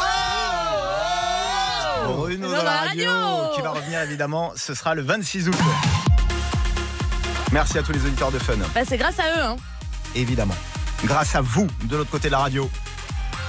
[2.08, 3.12] Bruno dans la radio,
[3.56, 5.56] qui va revenir évidemment, ce sera le 26 août.
[7.52, 9.42] Merci à tous les auditeurs de Fun, Bah, c'est grâce à eux.
[9.44, 9.56] Hein.
[10.16, 10.56] évidemment.
[11.04, 12.70] Grâce à vous, de l'autre côté de la radio.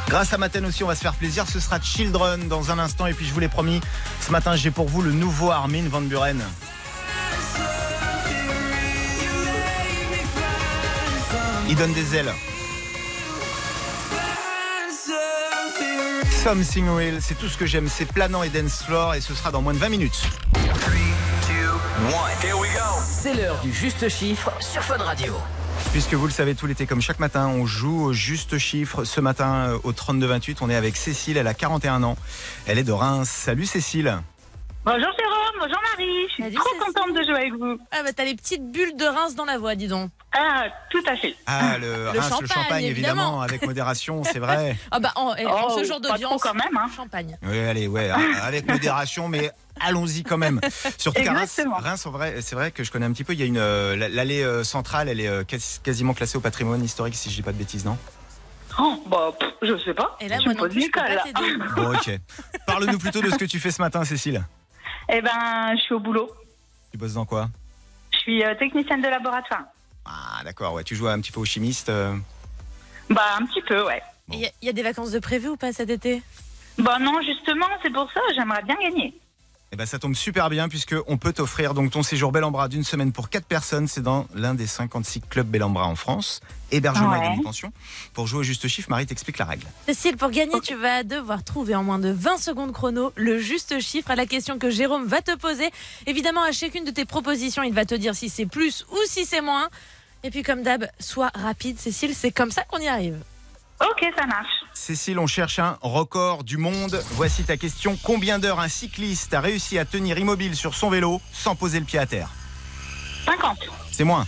[0.09, 1.47] Grâce à Maten aussi, on va se faire plaisir.
[1.47, 3.07] Ce sera Children dans un instant.
[3.07, 3.81] Et puis, je vous l'ai promis,
[4.21, 6.41] ce matin, j'ai pour vous le nouveau Armin Van Buren.
[11.69, 12.33] Il donne des ailes.
[16.43, 17.89] Something Real, c'est tout ce que j'aime.
[17.89, 19.15] C'est planant et dance floor.
[19.15, 20.23] Et ce sera dans moins de 20 minutes.
[23.23, 25.35] C'est l'heure du juste chiffre sur Fun Radio.
[25.93, 29.05] Puisque vous le savez, tout l'été, comme chaque matin, on joue au juste chiffre.
[29.05, 31.37] Ce matin, euh, au 32-28, on est avec Cécile.
[31.37, 32.17] Elle a 41 ans.
[32.67, 33.29] Elle est de Reims.
[33.29, 34.23] Salut Cécile.
[34.85, 37.79] Bonjour Jérôme, bonjour Marie, je suis trop contente de jouer avec vous.
[37.93, 40.11] Ah bah t'as les petites bulles de Reims dans la voix, dis donc.
[40.37, 41.37] Ah, tout à fait.
[41.47, 43.41] Ah, le, Reims, le champagne, champagne, évidemment, évidemment.
[43.43, 44.77] avec modération, c'est vrai.
[44.91, 46.87] Ah bah en, eh, en Oh, ce jour pas d'audience, quand même, hein.
[46.97, 47.39] champagne.
[47.45, 50.61] Oui, allez, ouais, hein, avec modération, mais allons-y quand même.
[50.99, 51.61] Surtout qu'à Reims.
[51.79, 53.35] Reims, en vrai, c'est vrai que je connais un petit peu.
[53.35, 56.41] Il y a une euh, l'allée euh, centrale, elle est euh, quasi- quasiment classée au
[56.41, 57.97] patrimoine historique, si je dis pas de bêtises, non?
[58.81, 60.17] Oh, bah, pff, je sais pas.
[60.21, 61.23] Et là, Tu moi me non poses plus, je une peux colle, pas là.
[61.23, 61.57] t'aider.
[61.77, 62.19] Bon, ok.
[62.67, 64.43] Parle-nous plutôt de ce que tu fais ce matin, Cécile.
[65.09, 66.31] Eh ben, je suis au boulot.
[66.91, 67.49] Tu bosses dans quoi?
[68.13, 69.65] Je suis euh, technicienne de laboratoire.
[70.05, 70.85] Ah, d'accord, ouais.
[70.85, 71.89] Tu joues un petit peu au chimiste.
[71.89, 72.15] euh.
[73.11, 74.03] Bah, un petit peu, ouais.
[74.31, 76.23] Il y, a- y a des vacances de prévues ou pas cet été?
[76.79, 79.15] Bah non, justement, c'est pour ça, j'aimerais bien gagner.
[79.75, 82.51] Eh ben, ça tombe super bien puisque on peut t'offrir donc ton séjour Bel en
[82.51, 83.89] Bras d'une semaine pour 4 personnes.
[83.89, 86.41] C'est dans l'un des 56 clubs Bel en Bras en France.
[86.71, 87.73] Hébergement et demi-pension.
[88.13, 89.67] Pour jouer au juste chiffre, Marie t'explique la règle.
[89.87, 93.81] Cécile, pour gagner, tu vas devoir trouver en moins de 20 secondes chrono le juste
[93.81, 95.71] chiffre à la question que Jérôme va te poser.
[96.07, 99.25] Évidemment, à chacune de tes propositions, il va te dire si c'est plus ou si
[99.25, 99.71] c'est moins.
[100.23, 103.17] Et puis, comme d'hab, sois rapide, Cécile, c'est comme ça qu'on y arrive.
[103.91, 104.47] Ok, ça marche.
[104.73, 107.03] Cécile, on cherche un record du monde.
[107.13, 107.97] Voici ta question.
[108.03, 111.85] Combien d'heures un cycliste a réussi à tenir immobile sur son vélo sans poser le
[111.87, 112.29] pied à terre
[113.27, 113.59] 50,
[113.91, 114.27] C'est moins.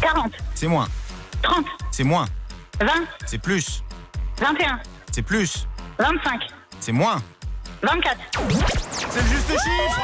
[0.00, 0.88] 40, C'est moins.
[1.42, 2.26] 30, C'est moins.
[2.80, 2.86] 20,
[3.26, 3.82] C'est plus.
[4.40, 4.80] 21,
[5.12, 5.66] C'est plus.
[5.98, 6.40] 25,
[6.80, 7.22] C'est moins.
[7.82, 8.16] 24.
[9.10, 10.00] C'est le juste chiffre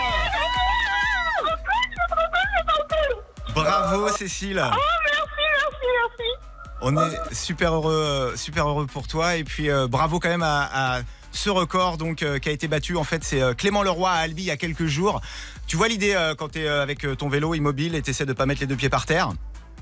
[3.55, 5.87] Bravo Cécile Oh, merci, merci,
[6.19, 6.48] merci.
[6.81, 10.45] On est super heureux, euh, super heureux pour toi et puis euh, bravo quand même
[10.45, 11.01] à,
[11.33, 12.97] ce record donc euh, qui a été battu.
[12.97, 15.21] En fait, c'est Clément Leroy à Albi il y a quelques jours.
[15.67, 18.61] Tu vois l'idée quand tu avec ton vélo immobile et tu essaies de pas mettre
[18.61, 19.33] les deux pieds par terre?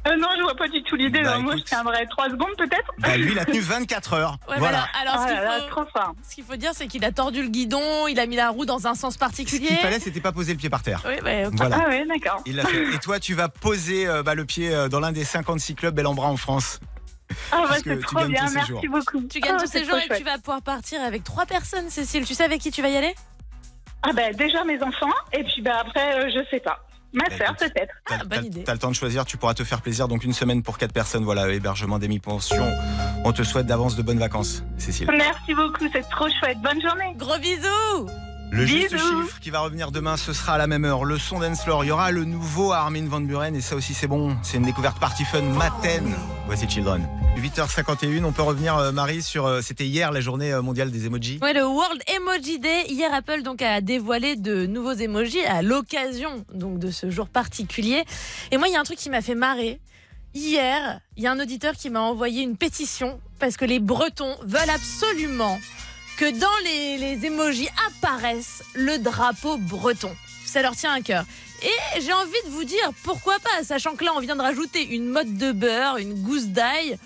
[0.06, 1.22] Euh, non, je vois pas du tout l'idée.
[1.22, 1.64] Bah, Moi, écoute.
[1.66, 2.90] je tiendrais 3 secondes peut-être.
[2.98, 4.36] Bah lui, il a tenu 24 heures.
[4.48, 4.86] Ouais, voilà.
[4.94, 5.12] voilà.
[5.12, 5.22] Alors, Oh
[6.22, 8.50] ce qu'il faut, ce dire, c'est qu'il a tordu le guidon, il a mis la
[8.50, 9.66] roue dans un sens Ce particulier.
[9.68, 11.02] qu'il fallait, c'était pas poser le pied par terre.
[11.06, 11.48] Oui, bah.
[11.52, 11.78] Voilà.
[11.84, 12.42] Ah ouais, d'accord.
[12.46, 15.94] Et toi, tu vas poser euh, bah, le pied euh, dans l'un des 56 clubs
[15.94, 16.80] Bel en Bras en France.
[17.50, 19.20] Ah bah c'est trop bien, merci beaucoup.
[19.28, 22.24] Tu gagnes Ah, tous ces jours et tu vas pouvoir partir avec trois personnes, Cécile.
[22.24, 23.14] Tu sais avec qui tu vas y aller?
[24.04, 26.84] Ah bah déjà mes enfants, et puis bah après, euh, je sais pas.
[27.12, 27.58] Ma Bah, sœur écoute.
[27.72, 27.94] peut-être.
[28.06, 28.64] T'as, Ah, idée.
[28.64, 30.06] t'as le temps de choisir, tu pourras te faire plaisir.
[30.08, 32.70] Donc une semaine pour quatre personnes, voilà, hébergement demi-pension.
[33.24, 35.08] On te souhaite d'avance de bonnes vacances, Cécile.
[35.16, 36.58] Merci beaucoup, c'est trop chouette.
[36.62, 37.14] Bonne journée.
[37.16, 38.08] Gros bisous
[38.50, 39.22] Le juste Bisous.
[39.22, 41.04] chiffre qui va revenir demain, ce sera à la même heure.
[41.04, 43.92] Le son dance floor, il y aura le nouveau Armin Van Buren et ça aussi
[43.92, 44.36] c'est bon.
[44.42, 46.14] C'est une découverte party fun maten.
[46.46, 47.06] Voici Children.
[47.36, 51.06] 8h51, on peut revenir euh, Marie sur euh, c'était hier la journée euh, mondiale des
[51.06, 51.38] emojis.
[51.42, 52.84] Ouais, le World Emoji Day.
[52.88, 58.04] Hier, Apple donc a dévoilé de nouveaux emojis à l'occasion donc de ce jour particulier.
[58.52, 59.80] Et moi, il y a un truc qui m'a fait marrer.
[60.34, 64.36] Hier, il y a un auditeur qui m'a envoyé une pétition parce que les Bretons
[64.44, 65.58] veulent absolument
[66.16, 70.14] que dans les, les emojis apparaisse le drapeau breton.
[70.44, 71.24] Ça leur tient à cœur.
[71.62, 74.86] Et j'ai envie de vous dire pourquoi pas, sachant que là on vient de rajouter
[74.86, 76.98] une mode de beurre, une gousse d'ail.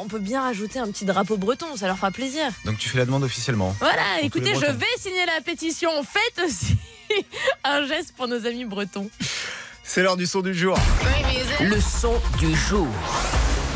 [0.00, 2.50] On peut bien rajouter un petit drapeau breton, ça leur fera plaisir.
[2.64, 3.76] Donc tu fais la demande officiellement.
[3.78, 5.90] Voilà, écoutez, je vais signer la pétition.
[6.02, 6.76] Faites aussi
[7.64, 9.08] un geste pour nos amis bretons.
[9.84, 10.76] C'est l'heure du son du jour.
[11.60, 12.88] Le son du jour.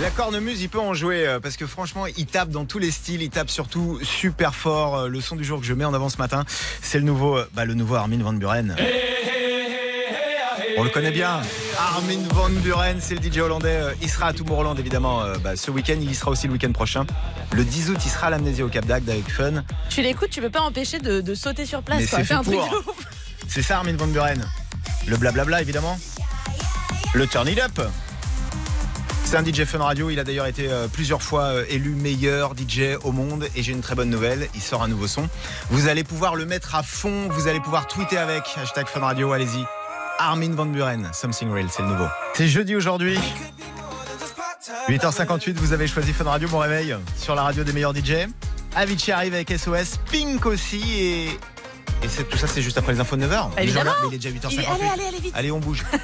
[0.00, 2.90] La cornemuse, il peut en jouer euh, parce que franchement, il tape dans tous les
[2.90, 4.96] styles, il tape surtout super fort.
[4.96, 6.44] Euh, Le son du jour que je mets en avant ce matin,
[6.80, 8.76] c'est le nouveau, euh, bah, le nouveau Armin Van Buren.
[10.78, 11.42] On le connaît bien.
[11.78, 13.78] Armin Van Buren, c'est le DJ hollandais.
[14.00, 15.96] Il sera à Tomorrowland évidemment bah, ce week-end.
[16.00, 17.04] Il y sera aussi le week-end prochain.
[17.52, 19.64] Le 10 août, il sera à l'amnésie au Cap d'Agde avec Fun.
[19.90, 22.00] Tu l'écoutes, tu peux pas empêcher de, de sauter sur place.
[22.00, 22.24] Mais quoi.
[22.24, 22.70] c'est un truc pour.
[22.70, 23.06] de ouf.
[23.48, 24.42] C'est ça Armin Van Buren.
[25.06, 25.98] Le blablabla évidemment.
[27.12, 27.78] Le turn it up.
[29.30, 30.10] C'est un DJ Fun Radio.
[30.10, 33.46] Il a d'ailleurs été euh, plusieurs fois euh, élu meilleur DJ au monde.
[33.54, 34.48] Et j'ai une très bonne nouvelle.
[34.56, 35.28] Il sort un nouveau son.
[35.70, 37.28] Vous allez pouvoir le mettre à fond.
[37.30, 38.42] Vous allez pouvoir tweeter avec.
[38.60, 39.30] Hashtag Fun Radio.
[39.32, 39.64] Allez-y.
[40.18, 41.08] Armin Van Buren.
[41.12, 41.68] Something Real.
[41.70, 42.06] C'est le nouveau.
[42.34, 43.16] C'est jeudi aujourd'hui.
[44.88, 45.54] 8h58.
[45.54, 46.48] Vous avez choisi Fun Radio.
[46.48, 48.26] Bon réveil sur la radio des meilleurs DJ.
[48.74, 49.98] Avicii arrive avec SOS.
[50.10, 50.82] Pink aussi.
[50.98, 51.24] Et,
[52.02, 53.50] et c'est- tout ça, c'est juste après les infos de 9h.
[53.58, 53.92] Évidemment.
[54.08, 54.52] Il est déjà 8h58.
[54.54, 55.32] Il est- allez, allez, allez, vite.
[55.36, 55.84] Allez, on bouge.